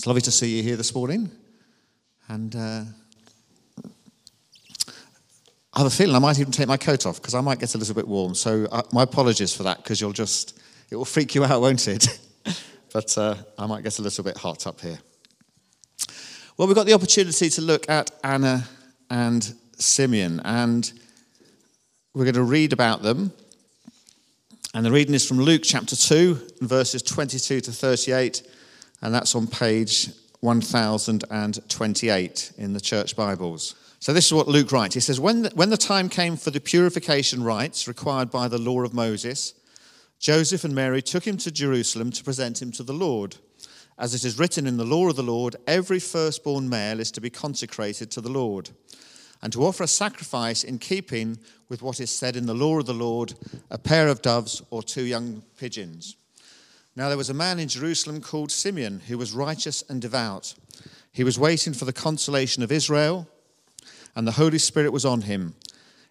It's 0.00 0.06
lovely 0.06 0.22
to 0.22 0.30
see 0.30 0.56
you 0.56 0.62
here 0.62 0.76
this 0.76 0.94
morning. 0.94 1.30
And 2.28 2.56
uh, 2.56 2.84
I 5.74 5.78
have 5.78 5.86
a 5.86 5.90
feeling 5.90 6.16
I 6.16 6.18
might 6.18 6.38
even 6.38 6.52
take 6.52 6.68
my 6.68 6.78
coat 6.78 7.04
off 7.04 7.16
because 7.16 7.34
I 7.34 7.42
might 7.42 7.58
get 7.58 7.74
a 7.74 7.78
little 7.78 7.94
bit 7.94 8.08
warm. 8.08 8.34
So 8.34 8.66
uh, 8.72 8.80
my 8.94 9.02
apologies 9.02 9.54
for 9.54 9.64
that 9.64 9.76
because 9.76 10.00
you'll 10.00 10.14
just, 10.14 10.58
it 10.88 10.96
will 10.96 11.04
freak 11.04 11.34
you 11.34 11.44
out, 11.44 11.60
won't 11.60 11.86
it? 11.86 12.18
but 12.94 13.18
uh, 13.18 13.34
I 13.58 13.66
might 13.66 13.82
get 13.82 13.98
a 13.98 14.02
little 14.02 14.24
bit 14.24 14.38
hot 14.38 14.66
up 14.66 14.80
here. 14.80 14.98
Well, 16.56 16.66
we've 16.66 16.74
got 16.74 16.86
the 16.86 16.94
opportunity 16.94 17.50
to 17.50 17.60
look 17.60 17.86
at 17.90 18.10
Anna 18.24 18.66
and 19.10 19.54
Simeon, 19.76 20.40
and 20.46 20.90
we're 22.14 22.24
going 22.24 22.34
to 22.36 22.42
read 22.42 22.72
about 22.72 23.02
them. 23.02 23.34
And 24.72 24.86
the 24.86 24.92
reading 24.92 25.14
is 25.14 25.28
from 25.28 25.40
Luke 25.40 25.60
chapter 25.62 25.94
2, 25.94 26.52
verses 26.62 27.02
22 27.02 27.60
to 27.60 27.70
38 27.70 28.50
and 29.02 29.14
that's 29.14 29.34
on 29.34 29.46
page 29.46 30.10
1028 30.40 32.52
in 32.56 32.72
the 32.72 32.80
church 32.80 33.16
Bibles. 33.16 33.74
So, 33.98 34.12
this 34.14 34.26
is 34.26 34.32
what 34.32 34.48
Luke 34.48 34.72
writes. 34.72 34.94
He 34.94 35.00
says, 35.00 35.20
when 35.20 35.42
the, 35.42 35.50
when 35.54 35.68
the 35.68 35.76
time 35.76 36.08
came 36.08 36.38
for 36.38 36.50
the 36.50 36.60
purification 36.60 37.44
rites 37.44 37.86
required 37.86 38.30
by 38.30 38.48
the 38.48 38.56
law 38.56 38.82
of 38.82 38.94
Moses, 38.94 39.52
Joseph 40.18 40.64
and 40.64 40.74
Mary 40.74 41.02
took 41.02 41.26
him 41.26 41.36
to 41.38 41.50
Jerusalem 41.50 42.10
to 42.12 42.24
present 42.24 42.62
him 42.62 42.72
to 42.72 42.82
the 42.82 42.94
Lord. 42.94 43.36
As 43.98 44.14
it 44.14 44.24
is 44.24 44.38
written 44.38 44.66
in 44.66 44.78
the 44.78 44.84
law 44.84 45.10
of 45.10 45.16
the 45.16 45.22
Lord, 45.22 45.56
every 45.66 46.00
firstborn 46.00 46.70
male 46.70 47.00
is 47.00 47.10
to 47.12 47.20
be 47.20 47.28
consecrated 47.28 48.10
to 48.12 48.22
the 48.22 48.30
Lord, 48.30 48.70
and 49.42 49.52
to 49.52 49.64
offer 49.64 49.82
a 49.82 49.88
sacrifice 49.88 50.64
in 50.64 50.78
keeping 50.78 51.38
with 51.68 51.82
what 51.82 52.00
is 52.00 52.10
said 52.10 52.36
in 52.36 52.46
the 52.46 52.54
law 52.54 52.78
of 52.78 52.86
the 52.86 52.94
Lord 52.94 53.34
a 53.70 53.76
pair 53.76 54.08
of 54.08 54.22
doves 54.22 54.62
or 54.70 54.82
two 54.82 55.04
young 55.04 55.42
pigeons. 55.58 56.16
Now 56.96 57.08
there 57.08 57.16
was 57.16 57.30
a 57.30 57.34
man 57.34 57.58
in 57.58 57.68
Jerusalem 57.68 58.20
called 58.20 58.50
Simeon 58.50 59.00
who 59.06 59.16
was 59.16 59.32
righteous 59.32 59.82
and 59.88 60.02
devout. 60.02 60.54
He 61.12 61.24
was 61.24 61.38
waiting 61.38 61.72
for 61.72 61.84
the 61.84 61.92
consolation 61.92 62.62
of 62.62 62.72
Israel, 62.72 63.28
and 64.14 64.26
the 64.26 64.32
Holy 64.32 64.58
Spirit 64.58 64.92
was 64.92 65.04
on 65.04 65.22
him. 65.22 65.54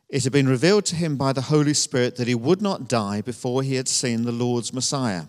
It 0.09 0.23
had 0.23 0.33
been 0.33 0.47
revealed 0.47 0.85
to 0.85 0.95
him 0.95 1.17
by 1.17 1.33
the 1.33 1.41
Holy 1.41 1.73
Spirit 1.73 2.15
that 2.15 2.27
he 2.27 2.35
would 2.35 2.61
not 2.61 2.87
die 2.87 3.21
before 3.21 3.61
he 3.61 3.75
had 3.75 3.87
seen 3.87 4.23
the 4.23 4.31
Lord's 4.31 4.73
Messiah. 4.73 5.25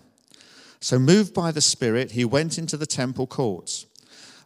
So, 0.79 0.97
moved 0.97 1.33
by 1.33 1.51
the 1.51 1.61
Spirit, 1.61 2.11
he 2.11 2.25
went 2.25 2.57
into 2.57 2.77
the 2.77 2.87
temple 2.87 3.27
courts. 3.27 3.85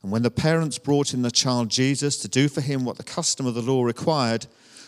And 0.04 0.12
when 0.12 0.24
the 0.24 0.32
parents 0.32 0.78
brought 0.78 1.14
in 1.14 1.22
the 1.22 1.32
child 1.32 1.70
Jesus 1.70 2.18
to 2.18 2.28
do 2.28 2.50
for 2.50 2.62
him 2.62 2.84
what 2.84 2.98
the 2.98 3.04
custom 3.04 3.46
of 3.46 3.54
the 3.54 3.62
law 3.62 3.84
required, 3.84 4.46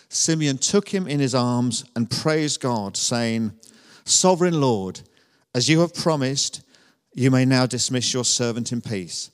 Simeon 0.10 0.58
took 0.58 0.90
him 0.90 1.08
in 1.08 1.20
his 1.20 1.34
arms 1.34 1.86
and 1.96 2.12
praised 2.12 2.60
God, 2.60 2.98
saying, 2.98 3.54
Sovereign 4.04 4.60
Lord, 4.60 5.02
as 5.58 5.68
you 5.68 5.80
have 5.80 5.92
promised, 5.92 6.62
you 7.16 7.32
may 7.32 7.44
now 7.44 7.66
dismiss 7.66 8.14
your 8.14 8.24
servant 8.24 8.72
in 8.72 8.80
peace. 8.80 9.32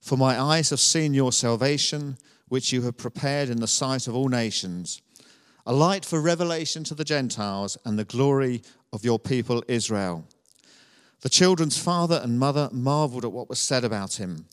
For 0.00 0.18
my 0.18 0.36
eyes 0.36 0.70
have 0.70 0.80
seen 0.80 1.14
your 1.14 1.30
salvation, 1.30 2.18
which 2.48 2.72
you 2.72 2.82
have 2.82 2.96
prepared 2.96 3.48
in 3.48 3.60
the 3.60 3.68
sight 3.68 4.08
of 4.08 4.16
all 4.16 4.28
nations, 4.28 5.00
a 5.64 5.72
light 5.72 6.04
for 6.04 6.20
revelation 6.20 6.82
to 6.82 6.94
the 6.96 7.04
Gentiles 7.04 7.78
and 7.84 7.96
the 7.96 8.04
glory 8.04 8.62
of 8.92 9.04
your 9.04 9.20
people 9.20 9.62
Israel. 9.68 10.26
The 11.20 11.28
children's 11.28 11.78
father 11.78 12.20
and 12.20 12.36
mother 12.36 12.68
marveled 12.72 13.24
at 13.24 13.30
what 13.30 13.48
was 13.48 13.60
said 13.60 13.84
about 13.84 14.14
him. 14.14 14.46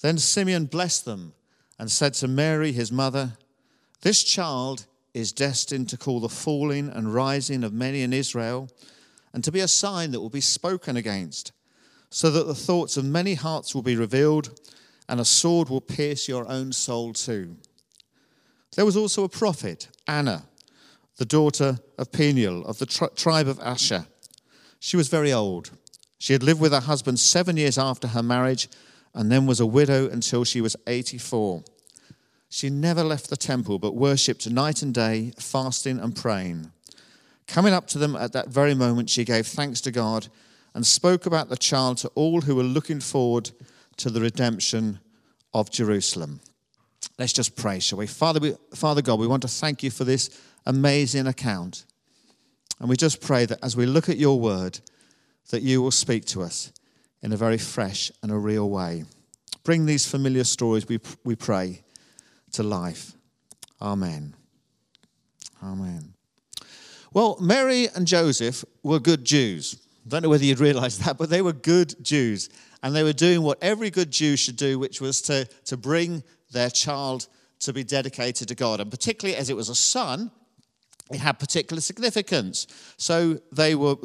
Then 0.00 0.18
Simeon 0.18 0.66
blessed 0.66 1.04
them 1.04 1.34
and 1.78 1.88
said 1.88 2.14
to 2.14 2.26
Mary, 2.26 2.72
his 2.72 2.90
mother, 2.90 3.34
This 4.00 4.24
child 4.24 4.86
is 5.14 5.30
destined 5.30 5.88
to 5.90 5.96
call 5.96 6.18
the 6.18 6.28
falling 6.28 6.88
and 6.88 7.14
rising 7.14 7.62
of 7.62 7.72
many 7.72 8.02
in 8.02 8.12
Israel 8.12 8.68
and 9.32 9.42
to 9.44 9.52
be 9.52 9.60
a 9.60 9.68
sign 9.68 10.10
that 10.10 10.20
will 10.20 10.30
be 10.30 10.40
spoken 10.40 10.96
against, 10.96 11.52
so 12.10 12.30
that 12.30 12.46
the 12.46 12.54
thoughts 12.54 12.96
of 12.96 13.04
many 13.04 13.34
hearts 13.34 13.74
will 13.74 13.82
be 13.82 13.96
revealed, 13.96 14.60
and 15.08 15.20
a 15.20 15.24
sword 15.24 15.68
will 15.68 15.80
pierce 15.80 16.28
your 16.28 16.48
own 16.48 16.72
soul 16.72 17.12
too. 17.12 17.56
There 18.76 18.84
was 18.84 18.96
also 18.96 19.24
a 19.24 19.28
prophet, 19.28 19.88
Anna, 20.06 20.44
the 21.16 21.24
daughter 21.24 21.78
of 21.98 22.12
Penuel 22.12 22.64
of 22.64 22.78
the 22.78 22.86
tri- 22.86 23.08
tribe 23.14 23.48
of 23.48 23.60
Asher. 23.60 24.06
She 24.80 24.96
was 24.96 25.08
very 25.08 25.32
old. 25.32 25.70
She 26.18 26.32
had 26.32 26.42
lived 26.42 26.60
with 26.60 26.72
her 26.72 26.80
husband 26.80 27.20
seven 27.20 27.56
years 27.56 27.78
after 27.78 28.08
her 28.08 28.22
marriage 28.22 28.68
and 29.14 29.30
then 29.30 29.46
was 29.46 29.60
a 29.60 29.66
widow 29.66 30.08
until 30.08 30.44
she 30.44 30.60
was 30.60 30.76
84. 30.86 31.64
She 32.48 32.70
never 32.70 33.02
left 33.02 33.30
the 33.30 33.36
temple 33.36 33.78
but 33.78 33.94
worshipped 33.94 34.48
night 34.48 34.82
and 34.82 34.94
day, 34.94 35.32
fasting 35.38 35.98
and 35.98 36.14
praying. 36.14 36.72
Coming 37.46 37.72
up 37.72 37.86
to 37.88 37.98
them 37.98 38.16
at 38.16 38.32
that 38.32 38.48
very 38.48 38.74
moment, 38.74 39.10
she 39.10 39.24
gave 39.24 39.46
thanks 39.46 39.80
to 39.82 39.90
God 39.90 40.28
and 40.74 40.86
spoke 40.86 41.26
about 41.26 41.48
the 41.48 41.56
child 41.56 41.98
to 41.98 42.08
all 42.14 42.40
who 42.40 42.56
were 42.56 42.62
looking 42.62 43.00
forward 43.00 43.50
to 43.98 44.10
the 44.10 44.20
redemption 44.20 45.00
of 45.52 45.70
Jerusalem. 45.70 46.40
Let's 47.18 47.32
just 47.32 47.56
pray, 47.56 47.78
shall 47.78 47.98
we? 47.98 48.06
Father, 48.06 48.40
we, 48.40 48.54
Father 48.74 49.02
God, 49.02 49.18
we 49.18 49.26
want 49.26 49.42
to 49.42 49.48
thank 49.48 49.82
you 49.82 49.90
for 49.90 50.04
this 50.04 50.40
amazing 50.66 51.26
account. 51.26 51.84
And 52.80 52.88
we 52.88 52.96
just 52.96 53.20
pray 53.20 53.44
that 53.46 53.58
as 53.62 53.76
we 53.76 53.86
look 53.86 54.08
at 54.08 54.16
your 54.16 54.40
word, 54.40 54.80
that 55.50 55.62
you 55.62 55.82
will 55.82 55.90
speak 55.90 56.24
to 56.26 56.42
us 56.42 56.72
in 57.22 57.32
a 57.32 57.36
very 57.36 57.58
fresh 57.58 58.10
and 58.22 58.32
a 58.32 58.36
real 58.36 58.68
way. 58.70 59.04
Bring 59.64 59.86
these 59.86 60.08
familiar 60.08 60.44
stories, 60.44 60.88
we, 60.88 60.98
we 61.24 61.36
pray, 61.36 61.82
to 62.52 62.62
life. 62.62 63.12
Amen. 63.80 64.34
Amen. 65.62 66.11
Well, 67.14 67.36
Mary 67.40 67.88
and 67.94 68.06
Joseph 68.06 68.64
were 68.82 68.98
good 68.98 69.24
Jews. 69.24 69.76
I 70.06 70.08
don't 70.08 70.22
know 70.22 70.30
whether 70.30 70.44
you'd 70.44 70.60
realize 70.60 70.98
that, 70.98 71.18
but 71.18 71.28
they 71.28 71.42
were 71.42 71.52
good 71.52 71.94
Jews. 72.02 72.48
And 72.82 72.96
they 72.96 73.02
were 73.02 73.12
doing 73.12 73.42
what 73.42 73.58
every 73.62 73.90
good 73.90 74.10
Jew 74.10 74.36
should 74.36 74.56
do, 74.56 74.78
which 74.78 75.00
was 75.00 75.20
to, 75.22 75.46
to 75.66 75.76
bring 75.76 76.22
their 76.50 76.70
child 76.70 77.28
to 77.60 77.72
be 77.72 77.84
dedicated 77.84 78.48
to 78.48 78.54
God. 78.54 78.80
And 78.80 78.90
particularly 78.90 79.36
as 79.36 79.50
it 79.50 79.56
was 79.56 79.68
a 79.68 79.74
son, 79.74 80.30
it 81.10 81.18
had 81.18 81.38
particular 81.38 81.80
significance. 81.80 82.66
So 82.96 83.40
they 83.52 83.74
were. 83.74 83.96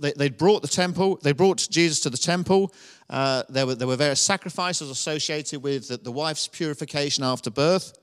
They, 0.00 0.12
they 0.12 0.28
brought 0.28 0.62
the 0.62 0.68
temple, 0.68 1.18
they 1.24 1.32
brought 1.32 1.66
Jesus 1.72 1.98
to 2.00 2.10
the 2.10 2.16
temple. 2.16 2.72
Uh, 3.10 3.42
there, 3.48 3.66
were, 3.66 3.74
there 3.74 3.88
were 3.88 3.96
various 3.96 4.20
sacrifices 4.20 4.90
associated 4.90 5.60
with 5.60 5.88
the, 5.88 5.96
the 5.96 6.12
wife's 6.12 6.46
purification 6.46 7.24
after 7.24 7.50
birth. 7.50 7.98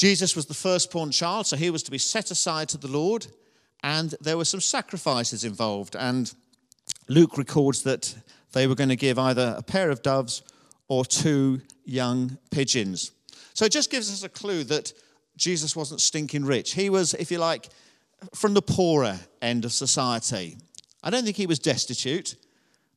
Jesus 0.00 0.34
was 0.34 0.46
the 0.46 0.54
firstborn 0.54 1.10
child, 1.10 1.46
so 1.46 1.58
he 1.58 1.68
was 1.68 1.82
to 1.82 1.90
be 1.90 1.98
set 1.98 2.30
aside 2.30 2.70
to 2.70 2.78
the 2.78 2.88
Lord, 2.88 3.26
and 3.82 4.14
there 4.22 4.38
were 4.38 4.46
some 4.46 4.62
sacrifices 4.62 5.44
involved. 5.44 5.94
And 5.94 6.32
Luke 7.08 7.36
records 7.36 7.82
that 7.82 8.14
they 8.52 8.66
were 8.66 8.74
going 8.74 8.88
to 8.88 8.96
give 8.96 9.18
either 9.18 9.54
a 9.58 9.62
pair 9.62 9.90
of 9.90 10.00
doves 10.00 10.42
or 10.88 11.04
two 11.04 11.60
young 11.84 12.38
pigeons. 12.50 13.12
So 13.52 13.66
it 13.66 13.72
just 13.72 13.90
gives 13.90 14.10
us 14.10 14.22
a 14.22 14.30
clue 14.30 14.64
that 14.64 14.90
Jesus 15.36 15.76
wasn't 15.76 16.00
stinking 16.00 16.46
rich. 16.46 16.72
He 16.72 16.88
was, 16.88 17.12
if 17.12 17.30
you 17.30 17.36
like, 17.36 17.68
from 18.34 18.54
the 18.54 18.62
poorer 18.62 19.20
end 19.42 19.66
of 19.66 19.72
society. 19.74 20.56
I 21.02 21.10
don't 21.10 21.24
think 21.24 21.36
he 21.36 21.46
was 21.46 21.58
destitute 21.58 22.36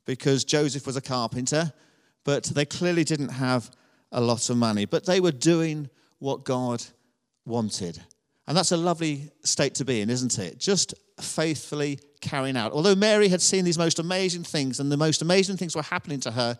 because 0.05 0.45
Joseph 0.45 0.87
was 0.87 0.95
a 0.95 1.01
carpenter, 1.01 1.73
but 2.23 2.45
they 2.45 2.63
clearly 2.63 3.03
didn't 3.03 3.27
have 3.27 3.69
a 4.13 4.21
lot 4.21 4.49
of 4.49 4.55
money. 4.55 4.85
But 4.85 5.05
they 5.05 5.19
were 5.19 5.33
doing 5.33 5.89
what 6.23 6.45
God 6.45 6.81
wanted. 7.45 8.01
And 8.47 8.55
that's 8.55 8.71
a 8.71 8.77
lovely 8.77 9.29
state 9.43 9.75
to 9.75 9.85
be 9.85 9.99
in, 9.99 10.09
isn't 10.09 10.39
it? 10.39 10.57
Just 10.57 10.93
faithfully 11.19 11.99
carrying 12.21 12.55
out. 12.55 12.71
Although 12.71 12.95
Mary 12.95 13.27
had 13.27 13.41
seen 13.41 13.65
these 13.65 13.77
most 13.77 13.99
amazing 13.99 14.45
things 14.45 14.79
and 14.79 14.89
the 14.89 14.95
most 14.95 15.21
amazing 15.21 15.57
things 15.57 15.75
were 15.75 15.81
happening 15.81 16.21
to 16.21 16.31
her, 16.31 16.57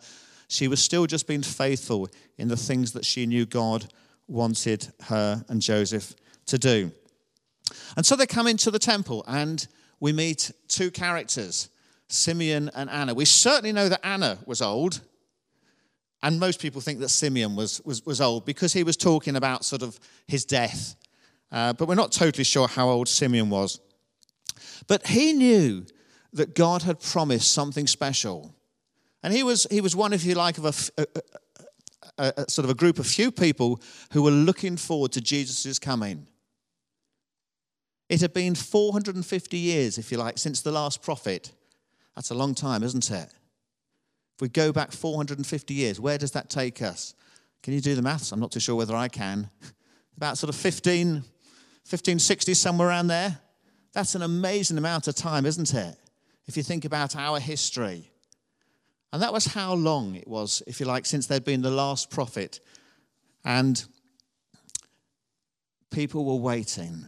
she 0.48 0.68
was 0.68 0.82
still 0.82 1.06
just 1.06 1.26
being 1.26 1.40
faithful 1.40 2.08
in 2.36 2.48
the 2.48 2.58
things 2.58 2.92
that 2.92 3.06
she 3.06 3.24
knew 3.24 3.46
God 3.46 3.90
wanted 4.28 4.92
her 5.04 5.42
and 5.48 5.62
Joseph 5.62 6.14
to 6.44 6.58
do. 6.58 6.92
And 7.96 8.04
so 8.04 8.16
they 8.16 8.26
come 8.26 8.46
into 8.46 8.70
the 8.70 8.78
temple 8.78 9.24
and 9.26 9.66
we 9.98 10.12
meet 10.12 10.52
two 10.68 10.90
characters, 10.90 11.70
Simeon 12.08 12.70
and 12.74 12.90
Anna. 12.90 13.14
We 13.14 13.24
certainly 13.24 13.72
know 13.72 13.88
that 13.88 14.04
Anna 14.04 14.36
was 14.44 14.60
old 14.60 15.00
and 16.24 16.40
most 16.40 16.58
people 16.58 16.80
think 16.80 17.00
that 17.00 17.10
Simeon 17.10 17.54
was, 17.54 17.82
was, 17.84 18.04
was 18.06 18.18
old 18.18 18.46
because 18.46 18.72
he 18.72 18.82
was 18.82 18.96
talking 18.96 19.36
about 19.36 19.62
sort 19.62 19.82
of 19.82 20.00
his 20.26 20.46
death. 20.46 20.96
Uh, 21.52 21.74
but 21.74 21.86
we're 21.86 21.94
not 21.94 22.12
totally 22.12 22.44
sure 22.44 22.66
how 22.66 22.88
old 22.88 23.08
Simeon 23.08 23.50
was. 23.50 23.78
But 24.88 25.06
he 25.06 25.34
knew 25.34 25.84
that 26.32 26.54
God 26.54 26.80
had 26.80 26.98
promised 26.98 27.52
something 27.52 27.86
special. 27.86 28.54
And 29.22 29.34
he 29.34 29.42
was, 29.42 29.66
he 29.70 29.82
was 29.82 29.94
one, 29.94 30.14
if 30.14 30.24
you 30.24 30.34
like, 30.34 30.56
of 30.56 30.64
a, 30.64 31.02
a, 31.02 31.06
a, 32.16 32.32
a 32.38 32.50
sort 32.50 32.64
of 32.64 32.70
a 32.70 32.74
group 32.74 32.98
of 32.98 33.06
few 33.06 33.30
people 33.30 33.82
who 34.12 34.22
were 34.22 34.30
looking 34.30 34.78
forward 34.78 35.12
to 35.12 35.20
Jesus' 35.20 35.78
coming. 35.78 36.26
It 38.08 38.22
had 38.22 38.32
been 38.32 38.54
450 38.54 39.58
years, 39.58 39.98
if 39.98 40.10
you 40.10 40.16
like, 40.16 40.38
since 40.38 40.62
the 40.62 40.72
last 40.72 41.02
prophet. 41.02 41.52
That's 42.16 42.30
a 42.30 42.34
long 42.34 42.54
time, 42.54 42.82
isn't 42.82 43.10
it? 43.10 43.30
If 44.34 44.40
we 44.40 44.48
go 44.48 44.72
back 44.72 44.92
450 44.92 45.74
years, 45.74 46.00
where 46.00 46.18
does 46.18 46.32
that 46.32 46.50
take 46.50 46.82
us? 46.82 47.14
Can 47.62 47.72
you 47.72 47.80
do 47.80 47.94
the 47.94 48.02
maths? 48.02 48.32
I'm 48.32 48.40
not 48.40 48.52
too 48.52 48.60
sure 48.60 48.74
whether 48.74 48.96
I 48.96 49.08
can. 49.08 49.48
About 50.16 50.38
sort 50.38 50.48
of 50.48 50.56
15, 50.56 51.14
1560, 51.14 52.54
somewhere 52.54 52.88
around 52.88 53.08
there. 53.08 53.38
That's 53.92 54.14
an 54.14 54.22
amazing 54.22 54.76
amount 54.78 55.08
of 55.08 55.14
time, 55.14 55.46
isn't 55.46 55.72
it? 55.72 55.96
If 56.46 56.56
you 56.56 56.62
think 56.62 56.84
about 56.84 57.16
our 57.16 57.40
history. 57.40 58.10
And 59.12 59.22
that 59.22 59.32
was 59.32 59.46
how 59.46 59.74
long 59.74 60.14
it 60.16 60.26
was, 60.26 60.62
if 60.66 60.80
you 60.80 60.86
like, 60.86 61.06
since 61.06 61.26
there'd 61.26 61.44
been 61.44 61.62
the 61.62 61.70
last 61.70 62.10
prophet. 62.10 62.60
And 63.44 63.82
people 65.90 66.24
were 66.24 66.42
waiting. 66.42 67.06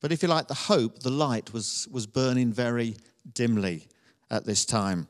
But 0.00 0.12
if 0.12 0.22
you 0.22 0.28
like, 0.28 0.46
the 0.46 0.54
hope, 0.54 1.00
the 1.00 1.10
light 1.10 1.52
was, 1.52 1.88
was 1.90 2.06
burning 2.06 2.52
very 2.52 2.96
dimly 3.34 3.88
at 4.30 4.46
this 4.46 4.64
time. 4.64 5.08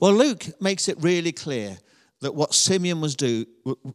Well, 0.00 0.12
Luke 0.12 0.46
makes 0.60 0.88
it 0.88 0.96
really 1.00 1.32
clear 1.32 1.78
that 2.20 2.34
what 2.34 2.54
Simeon 2.54 3.00
was, 3.00 3.14
do, 3.14 3.46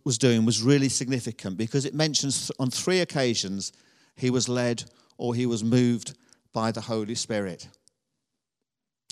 was 0.03 0.17
doing 0.17 0.45
was 0.45 0.61
really 0.61 0.89
significant 0.89 1.57
because 1.57 1.85
it 1.85 1.93
mentions 1.93 2.51
on 2.59 2.69
three 2.69 3.01
occasions 3.01 3.73
he 4.15 4.29
was 4.29 4.47
led 4.47 4.83
or 5.17 5.35
he 5.35 5.45
was 5.45 5.63
moved 5.63 6.17
by 6.53 6.71
the 6.71 6.81
Holy 6.81 7.15
Spirit. 7.15 7.67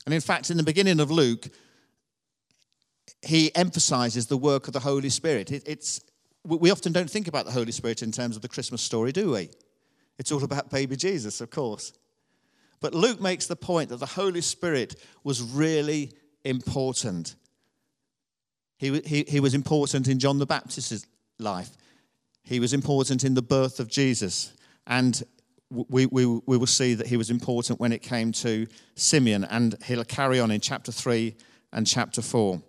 And 0.06 0.14
in 0.14 0.22
fact, 0.22 0.50
in 0.50 0.58
the 0.58 0.64
beginning 0.64 1.00
of 1.00 1.12
Luke, 1.12 1.48
he 3.22 3.54
emphasizes 3.56 4.28
the 4.28 4.38
work 4.38 4.68
of 4.68 4.74
the 4.74 4.80
Holy 4.80 5.10
Spirit. 5.10 5.52
It, 5.52 5.64
it's, 5.66 6.02
we 6.44 6.72
often 6.72 6.92
don't 6.92 7.10
think 7.10 7.28
about 7.28 7.46
the 7.46 7.52
Holy 7.52 7.72
Spirit 7.72 8.02
in 8.02 8.12
terms 8.12 8.36
of 8.36 8.42
the 8.42 8.48
Christmas 8.48 8.82
story, 8.82 9.12
do 9.12 9.32
we? 9.32 9.50
It's 10.18 10.32
all 10.32 10.44
about 10.44 10.70
baby 10.70 10.96
Jesus, 10.96 11.42
of 11.42 11.50
course. 11.50 11.94
But 12.80 12.96
Luke 12.96 13.22
makes 13.22 13.46
the 13.46 13.56
point 13.56 13.90
that 13.90 13.98
the 13.98 14.06
Holy 14.08 14.42
Spirit 14.42 14.96
was 15.24 15.42
really 15.42 16.14
important. 16.44 17.36
He, 18.78 19.00
he, 19.02 19.26
he 19.28 19.40
was 19.40 19.54
important 19.54 20.08
in 20.08 20.20
John 20.20 20.40
the 20.40 20.46
Baptist's 20.46 21.06
life, 21.40 21.70
he 22.44 22.60
was 22.60 22.74
important 22.74 23.24
in 23.24 23.34
the 23.34 23.42
birth 23.42 23.80
of 23.80 23.90
Jesus. 23.90 24.54
And 24.88 25.22
we, 25.70 26.06
we, 26.08 26.26
we 26.26 26.58
will 26.58 26.68
see 26.68 26.96
that 26.96 27.08
he 27.08 27.16
was 27.16 27.30
important 27.30 27.80
when 27.80 27.94
it 27.94 28.02
came 28.02 28.32
to 28.34 28.68
Simeon, 28.96 29.46
and 29.46 29.76
he'll 29.86 30.04
carry 30.04 30.40
on 30.40 30.52
in 30.52 30.60
chapter 30.60 30.92
3 30.92 31.36
and 31.72 31.88
chapter 31.88 32.22
4. 32.22 32.62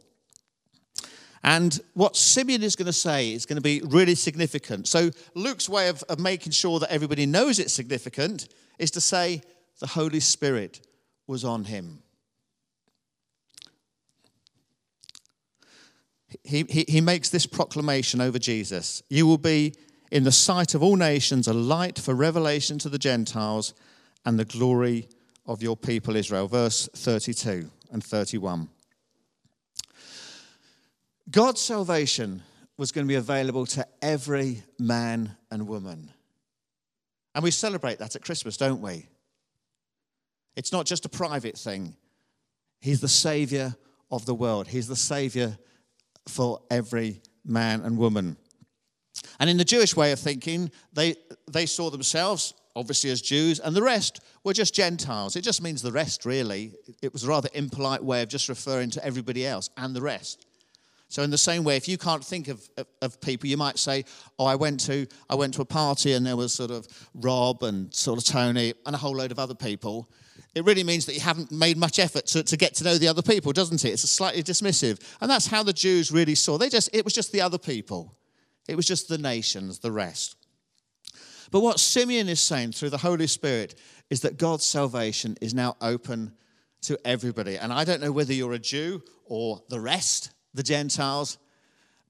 And 1.43 1.81
what 1.95 2.17
Simeon 2.17 2.63
is 2.63 2.77
going 2.77 2.87
to 2.87 2.93
say 2.93 3.33
is 3.33 3.47
going 3.47 3.57
to 3.57 3.63
be 3.63 3.83
really 3.85 4.15
significant. 4.15 4.87
So, 4.87 5.11
Luke's 5.35 5.69
way 5.69 5.89
of, 5.89 6.05
of 6.05 6.21
making 6.21 6.53
sure 6.53 6.79
that 6.79 6.93
everybody 6.93 7.27
knows 7.27 7.59
it's 7.59 7.73
significant 7.73 8.49
is 8.79 8.93
to 8.93 9.01
say 9.01 9.43
the 9.81 9.89
Holy 9.89 10.21
Spirit 10.21 10.87
was 11.27 11.45
on 11.45 11.65
him. 11.65 12.03
He, 16.45 16.65
he, 16.89 17.01
makes 17.01 17.29
this 17.29 17.47
proclamation 17.47 18.21
over 18.21 18.39
Jesus 18.39 19.03
You 19.09 19.27
will 19.27 19.39
be 19.39 19.75
in 20.11 20.25
the 20.25 20.33
sight 20.33 20.75
of 20.75 20.83
all 20.83 20.97
nations, 20.97 21.49
a 21.49 21.55
light 21.55 21.99
for 21.99 22.15
revelation 22.15 22.79
to 22.81 22.89
the 22.89 22.99
Gentiles 22.99 23.75
and 24.25 24.39
the 24.39 24.45
glory 24.45 25.09
of 25.47 25.63
your 25.63 25.77
people 25.77 26.17
Israel. 26.17 26.49
Verse 26.49 26.89
32 26.95 27.71
and 27.91 28.05
31. 28.05 28.69
God's 31.31 31.61
salvation 31.61 32.43
was 32.77 32.93
going 32.93 33.07
to 33.07 33.09
be 33.09 33.17
available 33.17 33.65
to 33.67 33.87
every 34.03 34.63
man 34.79 35.37
and 35.51 35.67
woman. 35.67 36.11
And 37.35 37.43
we 37.43 37.51
celebrate 37.51 37.99
that 37.99 38.17
at 38.17 38.23
Christmas, 38.23 38.57
don't 38.57 38.83
we? 38.83 39.07
It's 40.57 40.73
not 40.73 40.85
just 40.85 41.07
a 41.07 41.09
private 41.09 41.57
thing. 41.57 41.97
He's 42.81 43.01
the 43.01 43.09
Savior 43.09 43.75
of 44.11 44.27
the 44.27 44.35
world, 44.35 44.69
He's 44.69 44.89
the 44.89 44.97
Savior 44.97 45.57
for 46.29 46.61
every 46.71 47.21
man 47.45 47.83
and 47.83 47.99
woman. 47.99 48.37
And 49.41 49.51
in 49.51 49.57
the 49.57 49.65
Jewish 49.65 49.97
way 49.97 50.13
of 50.13 50.19
thinking, 50.19 50.71
they, 50.93 51.17
they 51.51 51.67
saw 51.67 51.91
themselves, 51.91 52.55
obviously, 52.75 53.11
as 53.11 53.21
Jews, 53.21 53.61
and 53.61 53.75
the 53.75 53.83
rest 53.83 54.21
were 54.45 54.53
just 54.53 54.75
Gentiles. 54.75 55.37
It 55.37 55.43
just 55.43 55.63
means 55.63 55.83
the 55.83 55.93
rest, 55.93 56.25
really. 56.25 56.73
It 57.03 57.13
was 57.13 57.25
a 57.25 57.29
rather 57.29 57.49
impolite 57.55 58.03
way 58.03 58.23
of 58.23 58.29
just 58.29 58.49
referring 58.49 58.91
to 58.91 59.05
everybody 59.05 59.47
else 59.47 59.71
and 59.77 59.95
the 59.95 60.03
rest. 60.03 60.47
So 61.13 61.23
in 61.23 61.29
the 61.29 61.37
same 61.37 61.63
way, 61.63 61.77
if 61.77 61.89
you 61.89 61.99
can't 61.99 62.25
think 62.25 62.49
of, 62.49 62.67
of, 62.79 62.87
of, 63.03 63.21
people, 63.21 63.47
you 63.47 63.59
might 63.59 63.79
say, 63.79 64.07
"Oh, 64.39 64.47
I 64.47 64.55
went 64.55 64.81
to 64.87 65.07
I 65.29 65.35
went 65.35 65.53
to 65.55 65.61
a 65.61 65.67
party 65.67 66.15
and 66.15 66.25
there 66.25 66.39
was 66.39 66.55
sort 66.55 66.71
of 66.71 66.87
Rob 67.13 67.65
and 67.65 67.95
sort 67.95 68.19
of 68.19 68.25
Tony 68.25 68.73
and 68.87 68.95
a 68.95 68.99
whole 68.99 69.15
load 69.15 69.31
of 69.31 69.39
other 69.39 69.55
people." 69.55 70.11
It 70.55 70.65
really 70.65 70.85
means 70.85 71.07
that 71.07 71.15
you 71.15 71.21
haven't 71.21 71.51
made 71.51 71.79
much 71.79 71.99
effort 71.99 72.27
to, 72.27 72.43
to 72.43 72.57
get 72.57 72.75
to 72.75 72.85
know 72.85 72.99
the 72.99 73.09
other 73.09 73.23
people, 73.23 73.53
doesn't 73.53 73.85
it? 73.85 73.91
It's 73.91 74.11
slightly 74.11 74.43
dismissive, 74.43 75.01
and 75.21 75.31
that's 75.31 75.47
how 75.47 75.63
the 75.63 75.73
Jews 75.73 76.13
really 76.13 76.35
saw. 76.35 76.59
They 76.59 76.69
just 76.69 76.91
it 76.93 77.05
was 77.05 77.15
just 77.15 77.33
the 77.33 77.41
other 77.41 77.59
people. 77.59 78.15
It 78.69 78.77
was 78.77 78.87
just 78.87 79.09
the 79.09 79.19
nations, 79.19 79.79
the 79.79 79.91
rest. 79.91 80.37
But 81.51 81.61
what 81.61 81.81
Simeon 81.81 82.29
is 82.29 82.41
saying 82.41 82.73
through 82.73 82.91
the 82.91 82.99
Holy 82.99 83.27
Spirit 83.27 83.79
is 84.09 84.21
that 84.21 84.39
God's 84.39 84.65
salvation 84.65 85.37
is 85.41 85.53
now 85.53 85.77
open 85.81 86.33
to 86.83 86.99
everybody. 87.05 87.57
And 87.57 87.73
I 87.73 87.85
don't 87.85 88.01
know 88.01 88.13
whether 88.13 88.33
you're 88.33 88.55
a 88.55 88.59
Jew 88.59 89.03
or 89.27 89.63
the 89.69 89.81
rest, 89.81 90.31
the 90.55 90.63
Gentiles, 90.63 91.39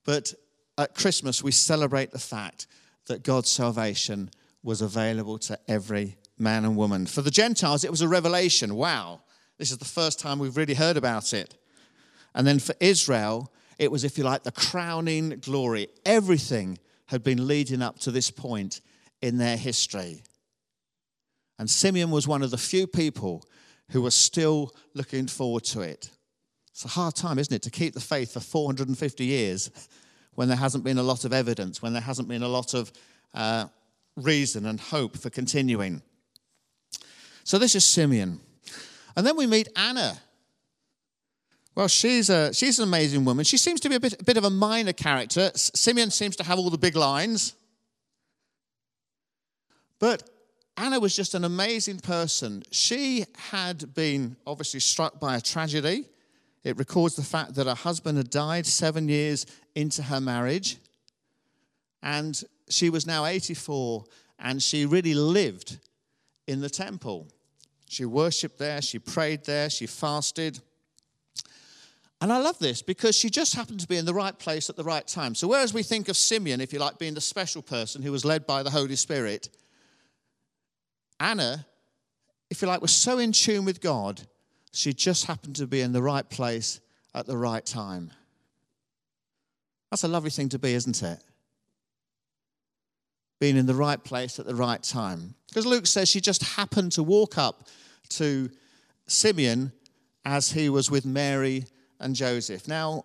but 0.04 0.32
at 0.78 0.94
Christmas 0.94 1.42
we 1.42 1.52
celebrate 1.52 2.10
the 2.10 2.18
fact 2.18 2.66
that 3.06 3.22
God's 3.22 3.50
salvation 3.50 4.30
was 4.62 4.80
available 4.80 5.38
to 5.38 5.58
every 5.68 6.16
man 6.42 6.64
and 6.64 6.76
woman. 6.76 7.06
For 7.06 7.22
the 7.22 7.30
Gentiles, 7.30 7.84
it 7.84 7.90
was 7.90 8.02
a 8.02 8.08
revelation. 8.08 8.74
Wow, 8.74 9.22
this 9.58 9.70
is 9.70 9.78
the 9.78 9.84
first 9.84 10.18
time 10.18 10.38
we've 10.38 10.56
really 10.56 10.74
heard 10.74 10.96
about 10.96 11.32
it. 11.32 11.54
And 12.34 12.46
then 12.46 12.58
for 12.58 12.74
Israel, 12.80 13.52
it 13.78 13.90
was, 13.90 14.04
if 14.04 14.18
you 14.18 14.24
like, 14.24 14.42
the 14.42 14.52
crowning 14.52 15.38
glory. 15.40 15.88
Everything 16.04 16.78
had 17.06 17.22
been 17.22 17.46
leading 17.46 17.82
up 17.82 17.98
to 18.00 18.10
this 18.10 18.30
point 18.30 18.80
in 19.20 19.38
their 19.38 19.56
history. 19.56 20.22
And 21.58 21.68
Simeon 21.68 22.10
was 22.10 22.26
one 22.26 22.42
of 22.42 22.50
the 22.50 22.58
few 22.58 22.86
people 22.86 23.44
who 23.90 24.02
were 24.02 24.10
still 24.10 24.74
looking 24.94 25.26
forward 25.26 25.64
to 25.64 25.80
it. 25.80 26.10
It's 26.70 26.84
a 26.84 26.88
hard 26.88 27.14
time, 27.14 27.38
isn't 27.38 27.54
it, 27.54 27.62
to 27.62 27.70
keep 27.70 27.92
the 27.92 28.00
faith 28.00 28.32
for 28.32 28.40
450 28.40 29.24
years 29.24 29.70
when 30.34 30.48
there 30.48 30.56
hasn't 30.56 30.84
been 30.84 30.98
a 30.98 31.02
lot 31.02 31.24
of 31.24 31.32
evidence, 31.32 31.82
when 31.82 31.92
there 31.92 32.02
hasn't 32.02 32.28
been 32.28 32.42
a 32.42 32.48
lot 32.48 32.72
of 32.72 32.90
uh, 33.34 33.66
reason 34.16 34.66
and 34.66 34.80
hope 34.80 35.18
for 35.18 35.28
continuing. 35.28 36.02
So 37.44 37.58
this 37.58 37.74
is 37.74 37.84
Simeon. 37.84 38.40
And 39.16 39.26
then 39.26 39.36
we 39.36 39.46
meet 39.46 39.68
Anna. 39.76 40.18
Well, 41.74 41.88
she's, 41.88 42.28
a, 42.28 42.52
she's 42.52 42.78
an 42.78 42.84
amazing 42.84 43.24
woman. 43.24 43.44
She 43.44 43.56
seems 43.56 43.80
to 43.80 43.88
be 43.88 43.96
a 43.96 44.00
bit, 44.00 44.20
a 44.20 44.24
bit 44.24 44.36
of 44.36 44.44
a 44.44 44.50
minor 44.50 44.92
character. 44.92 45.50
Simeon 45.54 46.10
seems 46.10 46.36
to 46.36 46.44
have 46.44 46.58
all 46.58 46.70
the 46.70 46.78
big 46.78 46.96
lines. 46.96 47.54
But 49.98 50.28
Anna 50.76 51.00
was 51.00 51.16
just 51.16 51.34
an 51.34 51.44
amazing 51.44 52.00
person. 52.00 52.62
She 52.70 53.24
had 53.50 53.94
been 53.94 54.36
obviously 54.46 54.80
struck 54.80 55.18
by 55.18 55.36
a 55.36 55.40
tragedy. 55.40 56.06
It 56.64 56.76
records 56.78 57.16
the 57.16 57.22
fact 57.22 57.54
that 57.54 57.66
her 57.66 57.74
husband 57.74 58.18
had 58.18 58.30
died 58.30 58.66
seven 58.66 59.08
years 59.08 59.46
into 59.74 60.02
her 60.02 60.20
marriage. 60.20 60.76
And 62.02 62.40
she 62.68 62.90
was 62.90 63.06
now 63.06 63.26
84, 63.26 64.04
and 64.38 64.62
she 64.62 64.86
really 64.86 65.14
lived 65.14 65.78
in 66.46 66.60
the 66.60 66.70
temple. 66.70 67.28
She 67.88 68.04
worshiped 68.04 68.58
there, 68.58 68.80
she 68.80 68.98
prayed 68.98 69.44
there, 69.44 69.68
she 69.68 69.86
fasted. 69.86 70.60
And 72.20 72.32
I 72.32 72.38
love 72.38 72.58
this 72.58 72.82
because 72.82 73.16
she 73.16 73.28
just 73.28 73.54
happened 73.54 73.80
to 73.80 73.88
be 73.88 73.96
in 73.96 74.04
the 74.04 74.14
right 74.14 74.38
place 74.38 74.70
at 74.70 74.76
the 74.76 74.84
right 74.84 75.06
time. 75.06 75.34
So, 75.34 75.48
whereas 75.48 75.74
we 75.74 75.82
think 75.82 76.08
of 76.08 76.16
Simeon, 76.16 76.60
if 76.60 76.72
you 76.72 76.78
like, 76.78 76.98
being 76.98 77.14
the 77.14 77.20
special 77.20 77.62
person 77.62 78.00
who 78.00 78.12
was 78.12 78.24
led 78.24 78.46
by 78.46 78.62
the 78.62 78.70
Holy 78.70 78.94
Spirit, 78.96 79.48
Anna, 81.18 81.66
if 82.48 82.62
you 82.62 82.68
like, 82.68 82.80
was 82.80 82.92
so 82.92 83.18
in 83.18 83.32
tune 83.32 83.64
with 83.64 83.80
God, 83.80 84.22
she 84.72 84.92
just 84.92 85.26
happened 85.26 85.56
to 85.56 85.66
be 85.66 85.80
in 85.80 85.92
the 85.92 86.02
right 86.02 86.28
place 86.28 86.80
at 87.14 87.26
the 87.26 87.36
right 87.36 87.64
time. 87.66 88.12
That's 89.90 90.04
a 90.04 90.08
lovely 90.08 90.30
thing 90.30 90.48
to 90.50 90.58
be, 90.58 90.74
isn't 90.74 91.02
it? 91.02 91.18
Being 93.42 93.56
in 93.56 93.66
the 93.66 93.74
right 93.74 94.02
place 94.04 94.38
at 94.38 94.46
the 94.46 94.54
right 94.54 94.80
time. 94.80 95.34
Because 95.48 95.66
Luke 95.66 95.88
says 95.88 96.08
she 96.08 96.20
just 96.20 96.44
happened 96.44 96.92
to 96.92 97.02
walk 97.02 97.38
up 97.38 97.66
to 98.10 98.48
Simeon 99.08 99.72
as 100.24 100.52
he 100.52 100.68
was 100.68 100.92
with 100.92 101.04
Mary 101.04 101.64
and 101.98 102.14
Joseph. 102.14 102.68
Now, 102.68 103.04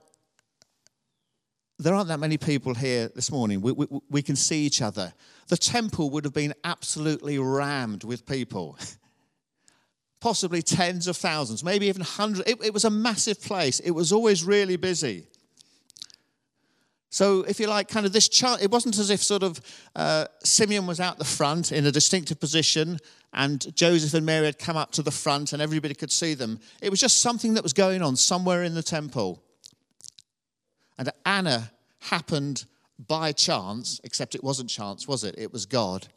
there 1.79 1.95
aren't 1.95 2.09
that 2.09 2.19
many 2.19 2.37
people 2.37 2.75
here 2.75 3.09
this 3.15 3.31
morning. 3.31 3.61
We, 3.61 3.71
we, 3.71 3.87
we, 4.11 4.21
can 4.21 4.35
see 4.35 4.63
each 4.63 4.79
other. 4.79 5.11
The 5.47 5.57
temple 5.57 6.11
would 6.11 6.23
have 6.23 6.35
been 6.35 6.53
absolutely 6.63 7.39
rammed 7.39 8.03
with 8.03 8.27
people, 8.27 8.77
possibly 10.21 10.61
tens 10.61 11.07
of 11.07 11.17
thousands, 11.17 11.63
maybe 11.63 11.87
even 11.87 12.03
hundreds. 12.03 12.47
It, 12.47 12.63
it 12.63 12.75
was 12.75 12.85
a 12.85 12.91
massive 12.91 13.41
place, 13.41 13.79
it 13.79 13.89
was 13.89 14.11
always 14.11 14.43
really 14.43 14.75
busy. 14.75 15.29
So, 17.09 17.43
if 17.43 17.59
you 17.59 17.67
like, 17.67 17.87
kind 17.87 18.05
of 18.05 18.11
this 18.11 18.27
chart, 18.27 18.61
it 18.61 18.69
wasn't 18.69 18.97
as 18.97 19.09
if 19.09 19.23
sort 19.23 19.41
of 19.41 19.61
uh, 19.95 20.25
Simeon 20.43 20.85
was 20.85 20.99
out 20.99 21.17
the 21.17 21.25
front 21.25 21.71
in 21.71 21.85
a 21.85 21.91
distinctive 21.91 22.39
position 22.39 22.99
and 23.33 23.75
Joseph 23.75 24.13
and 24.13 24.25
Mary 24.25 24.45
had 24.45 24.59
come 24.59 24.77
up 24.77 24.91
to 24.93 25.01
the 25.01 25.11
front 25.11 25.53
and 25.53 25.61
everybody 25.61 25.93
could 25.93 26.11
see 26.11 26.33
them. 26.33 26.59
It 26.81 26.89
was 26.89 26.99
just 26.99 27.21
something 27.21 27.53
that 27.53 27.63
was 27.63 27.73
going 27.73 28.01
on 28.01 28.15
somewhere 28.15 28.63
in 28.63 28.73
the 28.73 28.83
temple. 28.83 29.43
And 30.97 31.11
Anna 31.25 31.71
happened 31.99 32.65
by 33.07 33.31
chance, 33.31 34.01
except 34.03 34.33
it 34.33 34.43
wasn't 34.43 34.69
chance, 34.69 35.07
was 35.07 35.23
it? 35.23 35.35
It 35.37 35.53
was 35.53 35.65
God, 35.65 36.07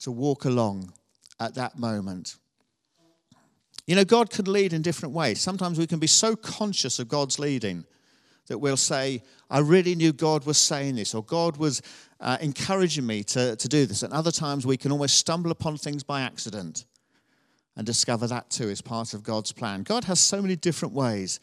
to 0.00 0.10
walk 0.10 0.44
along 0.44 0.92
at 1.38 1.54
that 1.54 1.78
moment. 1.78 2.36
You 3.86 3.96
know, 3.96 4.04
God 4.04 4.30
can 4.30 4.44
lead 4.44 4.72
in 4.72 4.82
different 4.82 5.14
ways. 5.14 5.40
Sometimes 5.40 5.78
we 5.78 5.86
can 5.86 5.98
be 5.98 6.06
so 6.06 6.36
conscious 6.36 6.98
of 6.98 7.08
God's 7.08 7.38
leading 7.38 7.84
that 8.50 8.58
we'll 8.58 8.76
say, 8.76 9.22
I 9.48 9.60
really 9.60 9.94
knew 9.94 10.12
God 10.12 10.44
was 10.44 10.58
saying 10.58 10.96
this, 10.96 11.14
or 11.14 11.22
God 11.22 11.56
was 11.56 11.82
uh, 12.18 12.36
encouraging 12.40 13.06
me 13.06 13.22
to, 13.22 13.54
to 13.54 13.68
do 13.68 13.86
this. 13.86 14.02
And 14.02 14.12
other 14.12 14.32
times 14.32 14.66
we 14.66 14.76
can 14.76 14.90
almost 14.90 15.18
stumble 15.18 15.52
upon 15.52 15.76
things 15.76 16.02
by 16.02 16.22
accident 16.22 16.84
and 17.76 17.86
discover 17.86 18.26
that 18.26 18.50
too 18.50 18.68
is 18.68 18.82
part 18.82 19.14
of 19.14 19.22
God's 19.22 19.52
plan. 19.52 19.84
God 19.84 20.02
has 20.04 20.18
so 20.18 20.42
many 20.42 20.56
different 20.56 20.92
ways 20.92 21.38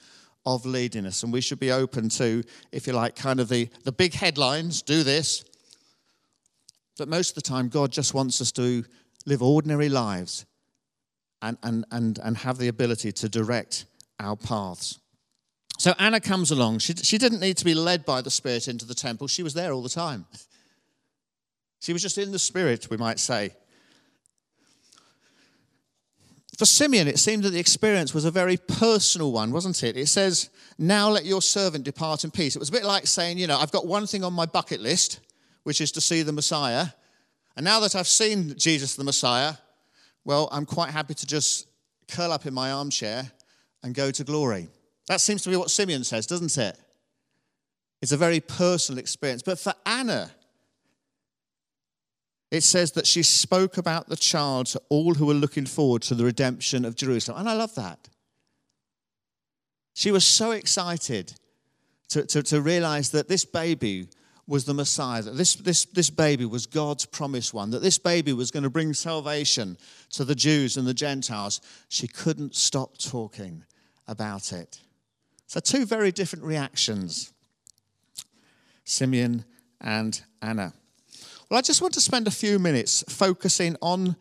of 0.45 0.65
leading 0.65 1.05
us, 1.05 1.23
and 1.23 1.31
we 1.31 1.39
should 1.39 1.61
be 1.61 1.71
open 1.71 2.09
to, 2.09 2.43
if 2.73 2.87
you 2.87 2.91
like, 2.91 3.15
kind 3.15 3.39
of 3.39 3.47
the, 3.47 3.69
the 3.85 3.93
big 3.93 4.13
headlines 4.13 4.81
do 4.81 5.03
this. 5.03 5.45
But 6.97 7.07
most 7.07 7.29
of 7.29 7.35
the 7.35 7.41
time, 7.41 7.69
God 7.69 7.89
just 7.89 8.13
wants 8.13 8.41
us 8.41 8.51
to 8.53 8.83
live 9.25 9.41
ordinary 9.41 9.87
lives 9.87 10.45
and, 11.41 11.57
and, 11.63 11.85
and, 11.89 12.19
and 12.21 12.35
have 12.35 12.57
the 12.57 12.67
ability 12.67 13.13
to 13.13 13.29
direct 13.29 13.85
our 14.19 14.35
paths. 14.35 14.99
So 15.88 15.96
Anna 16.00 16.20
comes 16.20 16.51
along. 16.51 16.79
She, 16.79 16.94
she 16.96 17.17
didn't 17.17 17.39
need 17.39 17.56
to 17.56 17.63
be 17.63 17.74
led 17.74 18.03
by 18.03 18.20
the 18.20 18.29
Spirit 18.29 18.67
into 18.67 18.84
the 18.84 18.94
temple, 18.94 19.29
she 19.29 19.41
was 19.41 19.53
there 19.53 19.72
all 19.72 19.82
the 19.82 19.88
time. 19.88 20.25
She 21.79 21.94
was 21.94 22.01
just 22.01 22.17
in 22.17 22.32
the 22.32 22.39
Spirit, 22.39 22.89
we 22.89 22.98
might 22.98 23.20
say. 23.20 23.51
For 26.58 26.65
Simeon, 26.65 27.08
it 27.08 27.20
seemed 27.20 27.44
that 27.44 27.51
the 27.51 27.60
experience 27.60 28.13
was 28.15 28.25
a 28.25 28.32
very 28.32 28.58
personal 28.58 29.32
one, 29.32 29.51
wasn't 29.51 29.82
it? 29.84 29.96
It 29.96 30.08
says, 30.08 30.50
Now 30.77 31.10
let 31.10 31.24
your 31.24 31.41
servant 31.41 31.86
depart 31.86 32.24
in 32.25 32.32
peace. 32.32 32.56
It 32.56 32.60
was 32.60 32.70
a 32.70 32.74
bit 32.74 32.84
like 32.84 33.06
saying, 33.08 33.38
You 33.38 33.48
know, 33.48 33.58
I've 33.58 33.72
got 33.72 33.86
one 33.86 34.08
thing 34.08 34.24
on 34.24 34.34
my 34.34 34.48
bucket 34.48 34.82
list, 34.82 35.20
which 35.63 35.79
is 35.79 35.91
to 35.94 36.01
see 36.01 36.24
the 36.24 36.34
Messiah. 36.34 36.88
And 37.56 37.63
now 37.63 37.79
that 37.82 37.96
I've 37.96 38.08
seen 38.08 38.56
Jesus 38.58 38.96
the 38.96 39.06
Messiah, 39.06 39.53
well, 40.25 40.50
I'm 40.51 40.65
quite 40.65 40.89
happy 40.89 41.13
to 41.13 41.27
just 41.27 41.67
curl 42.10 42.32
up 42.32 42.46
in 42.48 42.53
my 42.56 42.72
armchair 42.72 43.32
and 43.84 43.94
go 43.94 44.10
to 44.10 44.24
glory. 44.24 44.67
That 45.07 45.21
seems 45.21 45.41
to 45.43 45.49
be 45.49 45.55
what 45.55 45.71
Simeon 45.71 46.03
says, 46.03 46.27
doesn't 46.27 46.57
it? 46.57 46.77
It's 48.01 48.11
a 48.11 48.17
very 48.17 48.39
personal 48.39 48.99
experience. 48.99 49.41
But 49.41 49.59
for 49.59 49.73
Anna, 49.85 50.31
it 52.51 52.61
says 52.61 52.91
that 52.93 53.07
she 53.07 53.23
spoke 53.23 53.77
about 53.77 54.07
the 54.07 54.15
child 54.15 54.67
to 54.67 54.81
all 54.89 55.15
who 55.15 55.25
were 55.25 55.33
looking 55.33 55.65
forward 55.65 56.01
to 56.03 56.15
the 56.15 56.23
redemption 56.23 56.85
of 56.85 56.95
Jerusalem. 56.95 57.39
And 57.39 57.49
I 57.49 57.53
love 57.53 57.73
that. 57.75 58.09
She 59.93 60.11
was 60.11 60.23
so 60.23 60.51
excited 60.51 61.33
to, 62.09 62.25
to, 62.25 62.43
to 62.43 62.61
realize 62.61 63.09
that 63.11 63.27
this 63.27 63.45
baby 63.45 64.07
was 64.45 64.63
the 64.63 64.73
Messiah, 64.73 65.23
that 65.23 65.35
this, 65.35 65.55
this, 65.55 65.85
this 65.85 66.09
baby 66.09 66.45
was 66.45 66.67
God's 66.67 67.05
promised 67.05 67.53
one, 67.53 67.71
that 67.71 67.81
this 67.81 67.97
baby 67.97 68.31
was 68.31 68.51
going 68.51 68.63
to 68.63 68.69
bring 68.69 68.93
salvation 68.93 69.77
to 70.11 70.23
the 70.23 70.35
Jews 70.35 70.77
and 70.77 70.87
the 70.87 70.93
Gentiles. 70.93 71.59
She 71.89 72.07
couldn't 72.07 72.55
stop 72.55 72.97
talking 72.97 73.63
about 74.07 74.53
it. 74.53 74.79
So, 75.48 75.60
two 75.60 75.86
very 75.86 76.12
different 76.12 76.46
reactions 76.46 77.34
Simeon 78.84 79.46
and 79.82 80.22
Anna. 80.42 80.74
Well, 81.50 81.58
I 81.58 81.62
just 81.62 81.82
want 81.82 81.94
to 81.94 82.01
spend 82.01 82.27
a 82.27 82.32
few 82.32 82.60
minutes 82.60 83.04
focusing 83.08 83.75
on, 83.82 84.16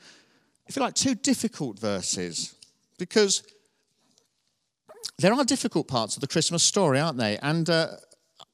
if 0.66 0.76
you 0.76 0.83
like, 0.83 0.95
two 0.95 1.14
difficult 1.14 1.78
verses, 1.78 2.54
because 2.99 3.42
there 5.18 5.33
are 5.33 5.45
difficult 5.45 5.88
parts 5.88 6.16
of 6.16 6.21
the 6.21 6.26
Christmas 6.26 6.62
story, 6.62 7.00
aren't 7.00 7.18
they? 7.18 7.38
And 7.38 7.68
uh, 7.71 7.88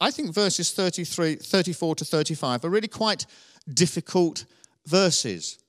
I 0.00 0.10
think 0.10 0.34
verses 0.34 0.72
33, 0.72 1.36
34 1.36 1.94
to 1.96 2.04
35 2.04 2.64
are 2.64 2.70
really 2.70 2.88
quite 2.88 3.26
difficult 3.72 4.44
verses. 4.86 5.61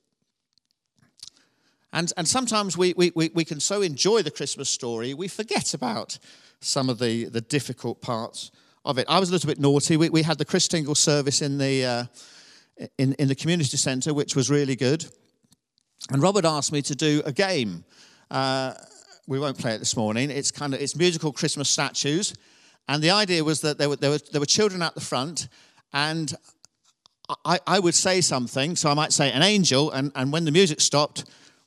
And, 1.94 2.12
and 2.18 2.28
sometimes 2.28 2.76
we, 2.76 2.94
we, 2.98 3.12
we 3.16 3.46
can 3.46 3.60
so 3.60 3.84
enjoy 3.84 4.24
the 4.24 4.32
Christmas 4.32 4.68
story, 4.68 5.14
we 5.14 5.28
forget 5.28 5.74
about 5.74 6.18
some 6.60 6.90
of 6.90 6.98
the, 6.98 7.26
the 7.26 7.42
difficult 7.42 8.02
parts 8.02 8.52
of 8.84 8.98
it. 8.98 9.06
I 9.08 9.20
was 9.20 9.30
a 9.30 9.32
little 9.32 9.48
bit 9.48 9.60
naughty. 9.60 9.96
We, 9.96 10.10
we 10.10 10.24
had 10.24 10.40
the 10.40 10.46
Christingle 10.46 10.98
service 10.98 11.42
in 11.42 11.60
the, 11.60 11.86
uh, 11.86 12.04
in, 12.98 13.14
in 13.14 13.28
the 13.28 13.36
community 13.36 13.78
centre, 13.78 14.14
which 14.14 14.36
was 14.36 14.50
really 14.50 14.76
good. 14.76 15.06
And 16.10 16.22
Robert 16.22 16.46
asked 16.46 16.72
me 16.72 16.82
to 16.82 16.96
do 16.96 17.22
a 17.26 17.32
game. 17.32 17.86
Uh, 18.32 18.74
we 19.28 19.40
won't 19.40 19.58
play 19.58 19.76
it 19.76 19.80
this 19.80 19.96
morning. 19.96 20.32
It's 20.32 20.52
kind 20.52 20.74
of 20.74 20.82
it's 20.82 20.96
musical 20.96 21.32
Christmas 21.32 21.70
statues, 21.70 22.34
and 22.90 23.02
the 23.02 23.12
idea 23.12 23.42
was 23.42 23.62
that 23.62 23.78
there 23.78 23.88
were 23.88 23.96
there 23.96 24.10
were, 24.10 24.20
there 24.32 24.42
were 24.42 24.46
children 24.46 24.82
at 24.82 24.96
the 24.96 25.02
front, 25.02 25.48
and 25.94 26.34
I, 27.46 27.60
I 27.66 27.80
would 27.80 27.96
say 27.96 28.20
something. 28.20 28.76
So 28.76 28.90
I 28.90 28.96
might 28.96 29.14
say 29.14 29.32
an 29.32 29.44
angel, 29.44 29.92
and, 29.92 30.12
and 30.16 30.34
when 30.34 30.44
the 30.44 30.52
music 30.52 30.82
stopped, 30.82 31.24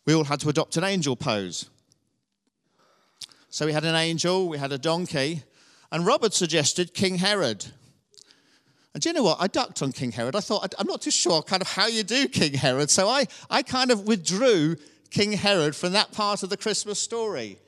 we 0.06 0.14
all 0.14 0.24
had 0.24 0.40
to 0.40 0.48
adopt 0.48 0.76
an 0.76 0.84
angel 0.84 1.16
pose. 1.16 1.68
So 3.50 3.66
we 3.66 3.72
had 3.72 3.84
an 3.84 3.94
angel, 3.94 4.48
we 4.48 4.58
had 4.58 4.72
a 4.72 4.78
donkey, 4.78 5.42
and 5.90 6.06
Robert 6.06 6.32
suggested 6.32 6.94
King 6.94 7.16
Herod. 7.16 7.66
And 8.94 9.02
do 9.02 9.08
you 9.08 9.12
know 9.12 9.24
what? 9.24 9.38
I 9.40 9.46
ducked 9.46 9.82
on 9.82 9.92
King 9.92 10.12
Herod. 10.12 10.34
I 10.34 10.40
thought, 10.40 10.74
I'm 10.78 10.86
not 10.86 11.02
too 11.02 11.10
sure 11.10 11.42
kind 11.42 11.60
of 11.60 11.68
how 11.68 11.86
you 11.86 12.02
do 12.02 12.28
King 12.28 12.54
Herod. 12.54 12.88
So 12.88 13.08
I, 13.08 13.26
I 13.50 13.62
kind 13.62 13.90
of 13.90 14.06
withdrew 14.06 14.76
King 15.10 15.32
Herod 15.32 15.76
from 15.76 15.92
that 15.92 16.12
part 16.12 16.42
of 16.42 16.50
the 16.50 16.56
Christmas 16.56 16.98
story. 16.98 17.58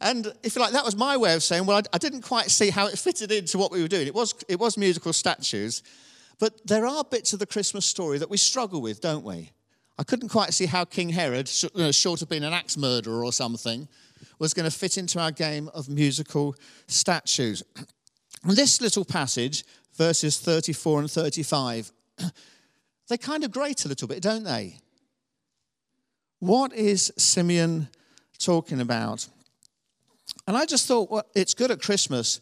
And 0.00 0.32
if 0.42 0.54
you 0.54 0.62
like, 0.62 0.72
that 0.72 0.84
was 0.84 0.94
my 0.94 1.16
way 1.16 1.34
of 1.34 1.42
saying, 1.42 1.66
well, 1.66 1.78
I, 1.78 1.82
I 1.94 1.98
didn't 1.98 2.22
quite 2.22 2.50
see 2.50 2.70
how 2.70 2.86
it 2.86 2.98
fitted 2.98 3.32
into 3.32 3.58
what 3.58 3.72
we 3.72 3.82
were 3.82 3.88
doing. 3.88 4.06
It 4.06 4.14
was, 4.14 4.34
it 4.48 4.60
was 4.60 4.76
musical 4.76 5.12
statues. 5.12 5.82
But 6.38 6.66
there 6.66 6.86
are 6.86 7.02
bits 7.02 7.32
of 7.32 7.38
the 7.38 7.46
Christmas 7.46 7.84
story 7.84 8.18
that 8.18 8.30
we 8.30 8.36
struggle 8.36 8.80
with, 8.80 9.00
don't 9.00 9.24
we? 9.24 9.50
I 9.98 10.04
couldn't 10.04 10.28
quite 10.28 10.54
see 10.54 10.66
how 10.66 10.84
King 10.84 11.08
Herod, 11.08 11.48
short 11.48 12.22
of 12.22 12.28
being 12.28 12.44
an 12.44 12.52
axe 12.52 12.76
murderer 12.76 13.24
or 13.24 13.32
something, 13.32 13.88
was 14.38 14.54
going 14.54 14.70
to 14.70 14.76
fit 14.76 14.96
into 14.96 15.18
our 15.18 15.32
game 15.32 15.68
of 15.74 15.88
musical 15.88 16.54
statues. 16.86 17.62
This 18.44 18.80
little 18.80 19.04
passage 19.04 19.64
verses 19.96 20.38
34 20.38 21.00
and 21.00 21.10
35, 21.10 21.90
they 23.08 23.18
kind 23.18 23.42
of 23.42 23.50
grate 23.50 23.84
a 23.84 23.88
little 23.88 24.06
bit, 24.06 24.22
don't 24.22 24.44
they? 24.44 24.76
What 26.38 26.72
is 26.72 27.12
Simeon 27.16 27.88
talking 28.38 28.80
about? 28.80 29.26
And 30.46 30.56
I 30.56 30.66
just 30.66 30.86
thought, 30.86 31.10
well, 31.10 31.26
it's 31.34 31.52
good 31.52 31.72
at 31.72 31.82
Christmas, 31.82 32.40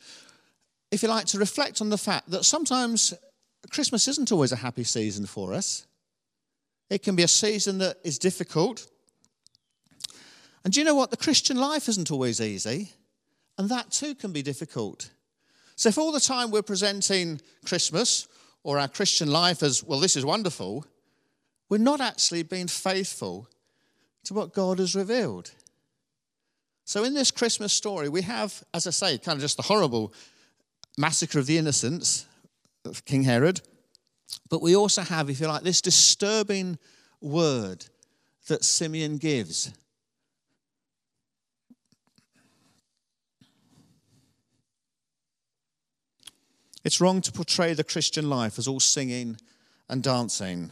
if 0.90 1.02
you 1.02 1.08
like, 1.08 1.24
to 1.26 1.38
reflect 1.38 1.80
on 1.80 1.88
the 1.88 1.96
fact 1.96 2.30
that 2.30 2.44
sometimes 2.44 3.14
Christmas 3.70 4.06
isn't 4.06 4.30
always 4.30 4.52
a 4.52 4.56
happy 4.56 4.84
season 4.84 5.24
for 5.24 5.54
us. 5.54 5.86
It 6.88 7.02
can 7.02 7.16
be 7.16 7.22
a 7.22 7.28
season 7.28 7.78
that 7.78 7.98
is 8.04 8.18
difficult. 8.18 8.88
And 10.64 10.72
do 10.72 10.80
you 10.80 10.84
know 10.84 10.94
what? 10.94 11.10
The 11.10 11.16
Christian 11.16 11.56
life 11.56 11.88
isn't 11.88 12.10
always 12.10 12.40
easy, 12.40 12.92
and 13.58 13.68
that 13.68 13.90
too 13.90 14.14
can 14.14 14.32
be 14.32 14.42
difficult. 14.42 15.10
So 15.76 15.88
if 15.88 15.98
all 15.98 16.12
the 16.12 16.20
time 16.20 16.50
we're 16.50 16.62
presenting 16.62 17.40
Christmas 17.64 18.28
or 18.62 18.78
our 18.78 18.88
Christian 18.88 19.30
life 19.30 19.62
as, 19.62 19.84
well, 19.84 20.00
this 20.00 20.16
is 20.16 20.24
wonderful, 20.24 20.86
we're 21.68 21.78
not 21.78 22.00
actually 22.00 22.42
being 22.42 22.68
faithful 22.68 23.48
to 24.24 24.34
what 24.34 24.52
God 24.52 24.78
has 24.78 24.94
revealed. 24.94 25.50
So 26.84 27.04
in 27.04 27.14
this 27.14 27.30
Christmas 27.30 27.72
story, 27.72 28.08
we 28.08 28.22
have, 28.22 28.62
as 28.72 28.86
I 28.86 28.90
say, 28.90 29.18
kind 29.18 29.36
of 29.36 29.42
just 29.42 29.56
the 29.56 29.64
horrible 29.64 30.12
massacre 30.96 31.38
of 31.38 31.46
the 31.46 31.58
innocents 31.58 32.26
of 32.84 33.04
King 33.04 33.24
Herod, 33.24 33.60
but 34.48 34.62
we 34.62 34.76
also 34.76 35.02
have, 35.02 35.30
if 35.30 35.40
you 35.40 35.46
like, 35.46 35.62
this 35.62 35.80
disturbing 35.80 36.78
word 37.20 37.86
that 38.48 38.64
Simeon 38.64 39.18
gives 39.18 39.72
It's 46.86 47.00
wrong 47.00 47.20
to 47.22 47.32
portray 47.32 47.74
the 47.74 47.82
Christian 47.82 48.30
life 48.30 48.60
as 48.60 48.68
all 48.68 48.78
singing 48.78 49.38
and 49.88 50.04
dancing, 50.04 50.70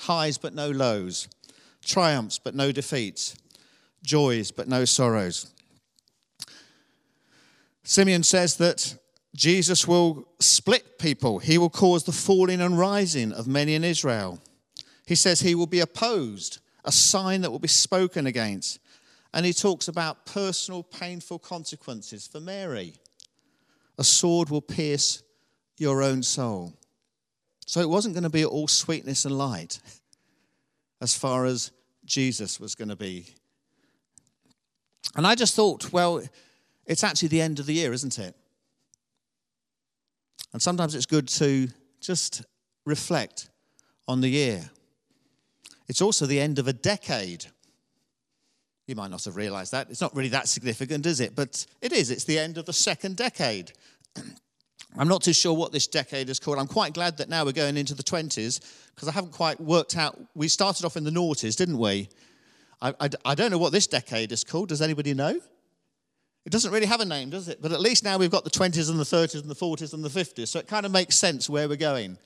highs 0.00 0.36
but 0.36 0.52
no 0.52 0.70
lows, 0.70 1.26
triumphs 1.82 2.38
but 2.38 2.54
no 2.54 2.70
defeats, 2.70 3.34
joys 4.02 4.50
but 4.50 4.68
no 4.68 4.84
sorrows. 4.84 5.50
Simeon 7.82 8.24
says 8.24 8.58
that 8.58 8.98
Jesus 9.38 9.86
will 9.86 10.26
split 10.40 10.98
people, 10.98 11.38
he 11.38 11.58
will 11.58 11.70
cause 11.70 12.02
the 12.02 12.10
falling 12.10 12.60
and 12.60 12.76
rising 12.76 13.32
of 13.32 13.46
many 13.46 13.76
in 13.76 13.84
Israel. 13.84 14.40
He 15.06 15.14
says 15.14 15.40
he 15.40 15.54
will 15.54 15.68
be 15.68 15.78
opposed, 15.78 16.58
a 16.84 16.90
sign 16.90 17.42
that 17.42 17.52
will 17.52 17.60
be 17.60 17.68
spoken 17.68 18.26
against. 18.26 18.80
And 19.32 19.46
he 19.46 19.52
talks 19.52 19.86
about 19.86 20.26
personal, 20.26 20.82
painful 20.82 21.38
consequences 21.38 22.26
for 22.26 22.40
Mary. 22.40 22.94
A 23.96 24.02
sword 24.02 24.50
will 24.50 24.60
pierce 24.60 25.22
your 25.76 26.02
own 26.02 26.24
soul. 26.24 26.72
So 27.64 27.80
it 27.80 27.88
wasn't 27.88 28.14
going 28.14 28.24
to 28.24 28.30
be 28.30 28.44
all 28.44 28.66
sweetness 28.66 29.24
and 29.24 29.38
light 29.38 29.78
as 31.00 31.14
far 31.16 31.44
as 31.44 31.70
Jesus 32.04 32.58
was 32.58 32.74
going 32.74 32.88
to 32.88 32.96
be. 32.96 33.26
And 35.14 35.24
I 35.24 35.36
just 35.36 35.54
thought, 35.54 35.92
well, 35.92 36.24
it's 36.86 37.04
actually 37.04 37.28
the 37.28 37.40
end 37.40 37.60
of 37.60 37.66
the 37.66 37.74
year, 37.74 37.92
isn't 37.92 38.18
it? 38.18 38.34
And 40.58 40.62
sometimes 40.64 40.96
it's 40.96 41.06
good 41.06 41.28
to 41.28 41.68
just 42.00 42.42
reflect 42.84 43.48
on 44.08 44.20
the 44.20 44.28
year. 44.28 44.68
It's 45.86 46.02
also 46.02 46.26
the 46.26 46.40
end 46.40 46.58
of 46.58 46.66
a 46.66 46.72
decade. 46.72 47.46
You 48.88 48.96
might 48.96 49.12
not 49.12 49.22
have 49.22 49.36
realized 49.36 49.70
that. 49.70 49.88
It's 49.88 50.00
not 50.00 50.16
really 50.16 50.30
that 50.30 50.48
significant, 50.48 51.06
is 51.06 51.20
it? 51.20 51.36
But 51.36 51.64
it 51.80 51.92
is. 51.92 52.10
It's 52.10 52.24
the 52.24 52.40
end 52.40 52.58
of 52.58 52.64
the 52.64 52.72
second 52.72 53.16
decade. 53.16 53.70
I'm 54.98 55.06
not 55.06 55.22
too 55.22 55.32
sure 55.32 55.54
what 55.54 55.70
this 55.70 55.86
decade 55.86 56.28
is 56.28 56.40
called. 56.40 56.58
I'm 56.58 56.66
quite 56.66 56.92
glad 56.92 57.18
that 57.18 57.28
now 57.28 57.44
we're 57.44 57.52
going 57.52 57.76
into 57.76 57.94
the 57.94 58.02
20s 58.02 58.60
because 58.96 59.08
I 59.08 59.12
haven't 59.12 59.34
quite 59.34 59.60
worked 59.60 59.96
out. 59.96 60.18
We 60.34 60.48
started 60.48 60.84
off 60.84 60.96
in 60.96 61.04
the 61.04 61.12
noughties, 61.12 61.54
didn't 61.54 61.78
we? 61.78 62.08
I, 62.82 62.94
I, 62.98 63.10
I, 63.24 63.34
don't 63.36 63.52
know 63.52 63.58
what 63.58 63.70
this 63.70 63.86
decade 63.86 64.32
is 64.32 64.42
called. 64.42 64.70
Does 64.70 64.82
anybody 64.82 65.14
know? 65.14 65.38
It 66.48 66.52
doesn't 66.52 66.72
really 66.72 66.86
have 66.86 67.00
a 67.00 67.04
name, 67.04 67.28
does 67.28 67.48
it? 67.48 67.60
But 67.60 67.72
at 67.72 67.80
least 67.82 68.04
now 68.04 68.16
we've 68.16 68.30
got 68.30 68.42
the 68.42 68.48
20s 68.48 68.88
and 68.88 68.98
the 68.98 69.04
30s 69.04 69.42
and 69.42 69.50
the 69.50 69.54
40s 69.54 69.92
and 69.92 70.02
the 70.02 70.08
50s. 70.08 70.48
So 70.48 70.58
it 70.58 70.66
kind 70.66 70.86
of 70.86 70.92
makes 70.92 71.14
sense 71.14 71.46
where 71.46 71.68
we're 71.68 71.76
going. 71.76 72.16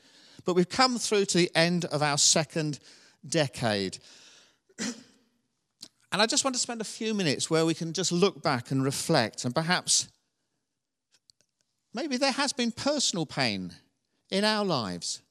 But 0.45 0.55
we've 0.55 0.69
come 0.69 0.97
through 0.97 1.25
to 1.25 1.38
the 1.38 1.50
end 1.57 1.87
of 1.87 2.05
our 2.05 2.17
second 2.17 2.79
decade. 3.26 3.99
And 6.12 6.21
I 6.21 6.26
just 6.26 6.45
want 6.45 6.55
to 6.55 6.61
spend 6.61 6.83
a 6.83 6.85
few 6.85 7.14
minutes 7.14 7.49
where 7.49 7.64
we 7.64 7.73
can 7.73 7.95
just 7.95 8.12
look 8.12 8.43
back 8.43 8.71
and 8.71 8.85
reflect, 8.85 9.47
and 9.47 9.55
perhaps 9.55 10.09
maybe 11.95 12.19
there 12.19 12.33
has 12.33 12.52
been 12.52 12.71
personal 12.71 13.25
pain 13.25 13.73
in 14.31 14.45
our 14.45 14.62
lives 14.62 15.23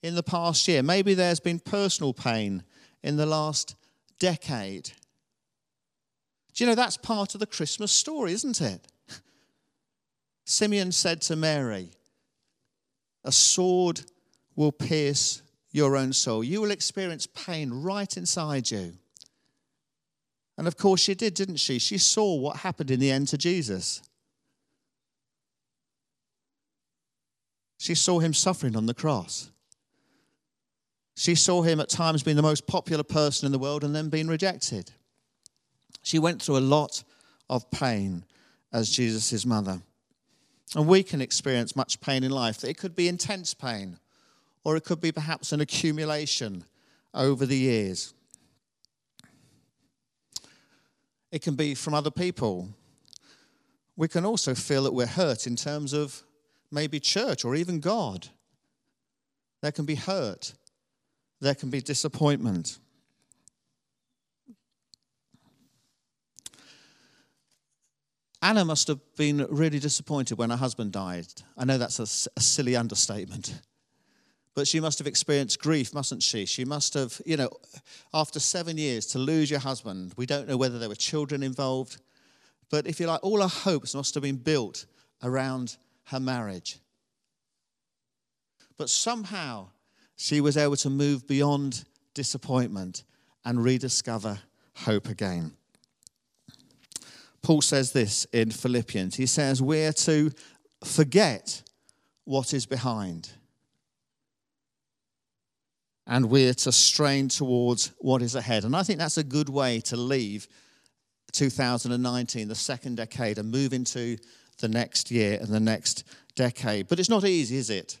in 0.00 0.14
the 0.14 0.22
past 0.22 0.68
year. 0.68 0.80
Maybe 0.80 1.14
there's 1.14 1.40
been 1.40 1.58
personal 1.58 2.14
pain 2.14 2.62
in 3.02 3.16
the 3.16 3.26
last 3.26 3.74
decade. 4.20 4.92
Do 6.54 6.64
you 6.64 6.68
know 6.68 6.74
that's 6.74 6.96
part 6.96 7.34
of 7.34 7.40
the 7.40 7.46
Christmas 7.46 7.90
story, 7.92 8.32
isn't 8.32 8.60
it? 8.60 8.86
Simeon 10.44 10.92
said 10.92 11.22
to 11.22 11.36
Mary, 11.36 11.90
A 13.24 13.32
sword 13.32 14.02
will 14.54 14.72
pierce 14.72 15.42
your 15.70 15.96
own 15.96 16.12
soul. 16.12 16.44
You 16.44 16.60
will 16.60 16.70
experience 16.70 17.26
pain 17.26 17.70
right 17.70 18.16
inside 18.16 18.70
you. 18.70 18.92
And 20.58 20.68
of 20.68 20.76
course, 20.76 21.00
she 21.00 21.14
did, 21.14 21.34
didn't 21.34 21.56
she? 21.56 21.78
She 21.78 21.96
saw 21.96 22.34
what 22.36 22.58
happened 22.58 22.90
in 22.90 23.00
the 23.00 23.10
end 23.10 23.28
to 23.28 23.38
Jesus. 23.38 24.02
She 27.78 27.94
saw 27.94 28.20
him 28.20 28.34
suffering 28.34 28.76
on 28.76 28.86
the 28.86 28.94
cross. 28.94 29.50
She 31.16 31.34
saw 31.34 31.62
him 31.62 31.80
at 31.80 31.88
times 31.88 32.22
being 32.22 32.36
the 32.36 32.42
most 32.42 32.66
popular 32.66 33.02
person 33.02 33.46
in 33.46 33.52
the 33.52 33.58
world 33.58 33.82
and 33.82 33.94
then 33.94 34.08
being 34.08 34.28
rejected. 34.28 34.92
She 36.02 36.18
went 36.18 36.42
through 36.42 36.58
a 36.58 36.60
lot 36.60 37.02
of 37.48 37.70
pain 37.70 38.24
as 38.72 38.90
Jesus' 38.90 39.46
mother. 39.46 39.80
And 40.74 40.86
we 40.88 41.02
can 41.02 41.20
experience 41.20 41.76
much 41.76 42.00
pain 42.00 42.24
in 42.24 42.30
life. 42.30 42.64
It 42.64 42.78
could 42.78 42.96
be 42.96 43.08
intense 43.08 43.54
pain, 43.54 43.98
or 44.64 44.76
it 44.76 44.84
could 44.84 45.00
be 45.00 45.12
perhaps 45.12 45.52
an 45.52 45.60
accumulation 45.60 46.64
over 47.14 47.44
the 47.44 47.56
years. 47.56 48.14
It 51.30 51.42
can 51.42 51.54
be 51.54 51.74
from 51.74 51.94
other 51.94 52.10
people. 52.10 52.68
We 53.96 54.08
can 54.08 54.24
also 54.24 54.54
feel 54.54 54.84
that 54.84 54.94
we're 54.94 55.06
hurt 55.06 55.46
in 55.46 55.56
terms 55.56 55.92
of 55.92 56.22
maybe 56.70 56.98
church 56.98 57.44
or 57.44 57.54
even 57.54 57.80
God. 57.80 58.28
There 59.60 59.72
can 59.72 59.84
be 59.84 59.94
hurt, 59.94 60.54
there 61.40 61.54
can 61.54 61.70
be 61.70 61.80
disappointment. 61.80 62.78
Anna 68.42 68.64
must 68.64 68.88
have 68.88 68.98
been 69.16 69.46
really 69.48 69.78
disappointed 69.78 70.36
when 70.36 70.50
her 70.50 70.56
husband 70.56 70.90
died. 70.92 71.26
I 71.56 71.64
know 71.64 71.78
that's 71.78 72.00
a, 72.00 72.30
a, 72.36 72.40
silly 72.40 72.74
understatement. 72.74 73.54
But 74.54 74.66
she 74.66 74.80
must 74.80 74.98
have 74.98 75.06
experienced 75.06 75.60
grief, 75.60 75.94
mustn't 75.94 76.24
she? 76.24 76.44
She 76.44 76.64
must 76.64 76.94
have, 76.94 77.22
you 77.24 77.36
know, 77.36 77.50
after 78.12 78.40
seven 78.40 78.76
years 78.76 79.06
to 79.06 79.18
lose 79.20 79.48
your 79.48 79.60
husband, 79.60 80.12
we 80.16 80.26
don't 80.26 80.48
know 80.48 80.56
whether 80.56 80.80
there 80.80 80.88
were 80.88 80.96
children 80.96 81.44
involved. 81.44 82.02
But 82.68 82.88
if 82.88 82.98
you 82.98 83.06
like, 83.06 83.22
all 83.22 83.40
her 83.40 83.48
hopes 83.48 83.94
must 83.94 84.12
have 84.14 84.24
been 84.24 84.36
built 84.36 84.86
around 85.22 85.76
her 86.06 86.18
marriage. 86.18 86.80
But 88.76 88.90
somehow 88.90 89.68
she 90.16 90.40
was 90.40 90.56
able 90.56 90.76
to 90.76 90.90
move 90.90 91.28
beyond 91.28 91.84
disappointment 92.12 93.04
and 93.44 93.62
rediscover 93.62 94.40
hope 94.74 95.08
again. 95.08 95.52
Paul 97.42 97.60
says 97.60 97.92
this 97.92 98.24
in 98.26 98.50
Philippians. 98.50 99.16
He 99.16 99.26
says, 99.26 99.60
We're 99.60 99.92
to 99.92 100.30
forget 100.84 101.62
what 102.24 102.54
is 102.54 102.66
behind 102.66 103.30
and 106.06 106.26
we're 106.26 106.54
to 106.54 106.72
strain 106.72 107.28
towards 107.28 107.92
what 107.98 108.22
is 108.22 108.34
ahead. 108.34 108.64
And 108.64 108.74
I 108.74 108.82
think 108.82 108.98
that's 108.98 109.18
a 109.18 109.24
good 109.24 109.48
way 109.48 109.80
to 109.82 109.96
leave 109.96 110.48
2019, 111.32 112.48
the 112.48 112.54
second 112.54 112.96
decade, 112.96 113.38
and 113.38 113.50
move 113.50 113.72
into 113.72 114.18
the 114.58 114.68
next 114.68 115.10
year 115.10 115.38
and 115.40 115.48
the 115.48 115.60
next 115.60 116.04
decade. 116.34 116.88
But 116.88 116.98
it's 116.98 117.08
not 117.08 117.24
easy, 117.24 117.56
is 117.56 117.70
it? 117.70 117.98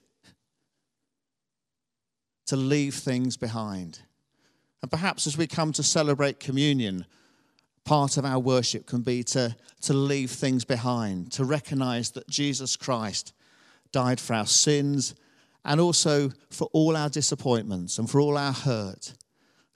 To 2.46 2.56
leave 2.56 2.94
things 2.94 3.36
behind. 3.36 4.00
And 4.82 4.90
perhaps 4.90 5.26
as 5.26 5.38
we 5.38 5.46
come 5.46 5.72
to 5.72 5.82
celebrate 5.82 6.40
communion, 6.40 7.06
part 7.84 8.16
of 8.16 8.24
our 8.24 8.38
worship 8.38 8.86
can 8.86 9.02
be 9.02 9.22
to, 9.24 9.56
to 9.82 9.92
leave 9.92 10.30
things 10.30 10.64
behind, 10.64 11.32
to 11.32 11.44
recognize 11.44 12.10
that 12.12 12.28
Jesus 12.28 12.76
Christ 12.76 13.32
died 13.90 14.20
for 14.20 14.34
our 14.34 14.46
sins 14.46 15.14
and 15.64 15.80
also 15.80 16.30
for 16.50 16.68
all 16.72 16.96
our 16.96 17.08
disappointments 17.08 17.98
and 17.98 18.10
for 18.10 18.20
all 18.20 18.36
our 18.36 18.52
hurt 18.52 19.14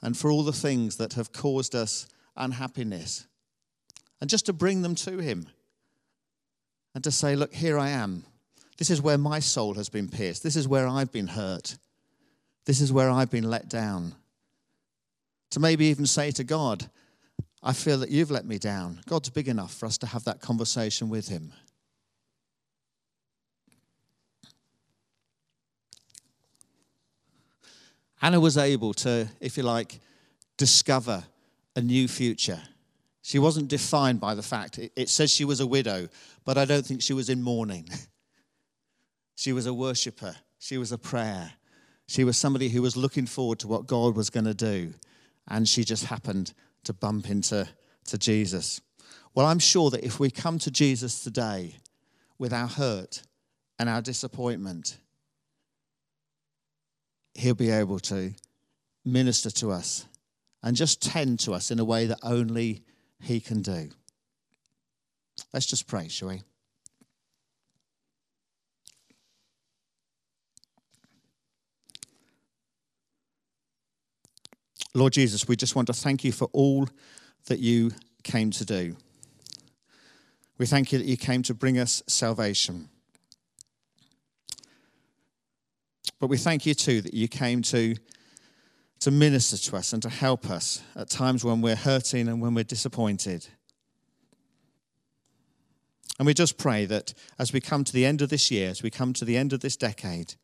and 0.03 0.17
for 0.17 0.31
all 0.31 0.43
the 0.43 0.53
things 0.53 0.97
that 0.97 1.15
have 1.15 1.33
caused 1.33 1.75
us 1.75 2.07
unhappiness. 2.37 3.27
And 4.21 4.31
just 4.31 4.47
to 4.47 4.53
bring 4.53 4.83
them 4.83 4.95
to 4.97 5.19
Him 5.19 5.47
and 6.95 7.05
to 7.05 7.11
say, 7.11 7.37
Look, 7.37 7.55
here 7.55 7.79
I 7.79 7.91
am. 7.91 8.25
This 8.79 8.91
is 8.91 9.03
where 9.03 9.19
my 9.19 9.41
soul 9.41 9.75
has 9.75 9.89
been 9.89 10.09
pierced. 10.09 10.43
This 10.43 10.57
is 10.57 10.69
where 10.69 10.87
I've 10.87 11.13
been 11.13 11.29
hurt. 11.29 11.77
This 12.67 12.81
is 12.81 12.93
where 12.93 13.11
I've 13.11 13.31
been 13.31 13.49
let 13.49 13.69
down. 13.69 14.15
To 15.51 15.61
maybe 15.61 15.87
even 15.87 16.07
say 16.07 16.31
to 16.33 16.45
God, 16.45 16.91
I 17.67 17.73
feel 17.73 17.99
that 17.99 18.11
you've 18.11 18.31
let 18.31 18.47
me 18.47 18.59
down. 18.59 19.01
God's 19.09 19.29
big 19.29 19.49
enough 19.49 19.75
for 19.75 19.87
us 19.87 19.99
to 19.99 20.07
have 20.07 20.23
that 20.23 20.41
conversation 20.41 21.09
with 21.09 21.27
Him. 21.27 21.53
Anna 28.23 28.39
was 28.39 28.57
able 28.57 28.95
to, 28.95 29.29
if 29.41 29.57
you 29.57 29.65
like, 29.65 29.99
discover 30.57 31.25
a 31.75 31.81
new 31.81 32.07
future. 32.07 32.63
She 33.23 33.41
wasn't 33.41 33.67
defined 33.67 34.21
by 34.21 34.37
the 34.37 34.45
fact, 34.45 34.79
it, 34.79 35.09
says 35.09 35.33
she 35.33 35.45
was 35.45 35.59
a 35.59 35.67
widow, 35.67 36.09
but 36.45 36.57
I 36.57 36.67
don't 36.67 36.87
think 36.87 37.03
she 37.03 37.15
was 37.15 37.29
in 37.29 37.43
mourning. 37.43 37.89
she 39.35 39.53
was 39.53 39.67
a 39.67 39.75
worshiper, 39.75 40.37
she 40.61 40.79
was 40.79 40.93
a 40.93 40.99
prayer. 40.99 41.55
She 42.07 42.23
was 42.23 42.39
somebody 42.39 42.69
who 42.69 42.81
was 42.83 42.97
looking 42.97 43.27
forward 43.27 43.59
to 43.59 43.67
what 43.67 43.89
God 43.89 44.15
was 44.15 44.31
going 44.31 44.45
to 44.45 44.55
do, 44.55 44.95
and 45.49 45.69
she 45.69 45.83
just 45.83 46.05
happened 46.05 46.53
to 46.87 46.93
bump 46.93 47.29
into 47.29 47.69
to 48.07 48.19
Jesus. 48.19 48.81
Well, 49.35 49.47
I'm 49.47 49.59
sure 49.59 49.91
that 49.91 50.05
if 50.05 50.19
we 50.19 50.31
come 50.31 50.59
to 50.61 50.71
Jesus 50.71 51.23
today 51.23 51.77
with 52.39 52.53
our 52.53 52.69
hurt 52.69 53.23
and 53.79 53.89
our 53.89 54.01
disappointment, 54.01 54.99
He'll 57.35 57.55
be 57.55 57.71
able 57.71 57.99
to 58.01 58.33
minister 59.05 59.51
to 59.51 59.71
us 59.71 60.07
and 60.63 60.75
just 60.75 61.03
tend 61.03 61.39
to 61.41 61.53
us 61.53 61.71
in 61.71 61.79
a 61.79 61.85
way 61.85 62.07
that 62.07 62.19
only 62.23 62.83
He 63.21 63.41
can 63.41 63.61
do. 63.61 63.91
Let's 65.53 65.67
just 65.67 65.87
pray, 65.87 66.09
shall 66.09 66.29
we? 66.29 66.43
Lord 74.97 75.13
Jesus, 75.13 75.47
we 75.47 75.57
just 75.57 75.77
want 75.77 75.89
to 75.89 75.93
thank 75.93 76.25
you 76.25 76.33
for 76.33 76.49
all 76.53 76.89
that 77.47 77.59
you 77.59 77.91
came 78.23 78.51
to 78.53 78.65
do. 78.65 78.97
We 80.57 80.65
thank 80.65 80.91
you 80.91 80.99
that 80.99 81.07
you 81.07 81.19
came 81.19 81.43
to 81.43 81.55
bring 81.55 81.79
us 81.79 82.03
salvation. 82.07 82.89
But 86.19 86.29
we 86.29 86.39
thank 86.39 86.65
you 86.65 86.73
too 86.73 87.03
that 87.03 87.13
you 87.13 87.29
came 87.29 87.61
to, 87.65 87.97
to 89.01 89.11
minister 89.11 89.59
to 89.71 89.77
us 89.77 89.93
and 89.93 90.03
to 90.03 90.09
help 90.09 90.49
us 90.49 90.83
at 90.95 91.11
times 91.11 91.45
when 91.45 91.61
we're 91.61 91.77
hurting 91.77 92.27
and 92.27 92.41
when 92.41 92.55
we're 92.55 92.65
disappointed. 92.65 93.47
And 96.19 96.25
we 96.25 96.33
just 96.33 96.57
pray 96.57 96.87
that 96.87 97.13
as 97.39 97.53
we 97.53 97.61
come 97.61 97.85
to 97.85 97.93
the 97.93 98.07
end 98.07 98.23
of 98.23 98.31
this 98.31 98.51
year, 98.51 98.71
as 98.71 98.83
we 98.83 98.89
come 98.89 99.13
to 99.13 99.27
the 99.27 99.37
end 99.37 99.53
of 99.53 99.61
this 99.61 99.77
decade, 99.77 100.37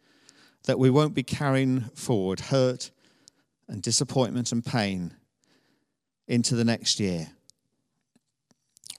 that 0.64 0.78
we 0.78 0.90
won't 0.90 1.14
be 1.14 1.22
carrying 1.22 1.84
forward 1.94 2.40
hurt 2.40 2.90
and 3.72 3.80
disappointment 3.80 4.52
and 4.52 4.62
pain 4.62 5.14
into 6.28 6.54
the 6.54 6.64
next 6.64 7.00
year. 7.00 7.28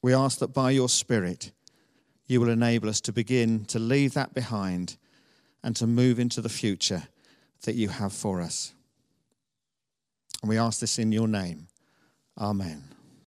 We 0.02 0.16
ask 0.16 0.40
that 0.40 0.52
by 0.52 0.72
your 0.72 0.90
Spirit, 0.90 1.52
you 2.26 2.42
will 2.42 2.50
enable 2.50 2.90
us 2.90 3.00
to 3.02 3.14
begin 3.14 3.66
to 3.66 3.78
leave 3.78 4.16
that 4.16 4.34
behind 4.34 4.98
and 5.64 5.76
to 5.76 5.86
move 5.86 6.20
into 6.20 6.42
the 6.42 6.50
future 6.50 7.04
that 7.62 7.76
you 7.76 7.90
have 7.90 8.14
for 8.14 8.42
us. 8.42 8.74
And 10.42 10.50
we 10.50 10.58
ask 10.58 10.80
this 10.80 10.98
in 10.98 11.12
your 11.12 11.28
name. 11.28 11.68
Amen. 12.36 12.84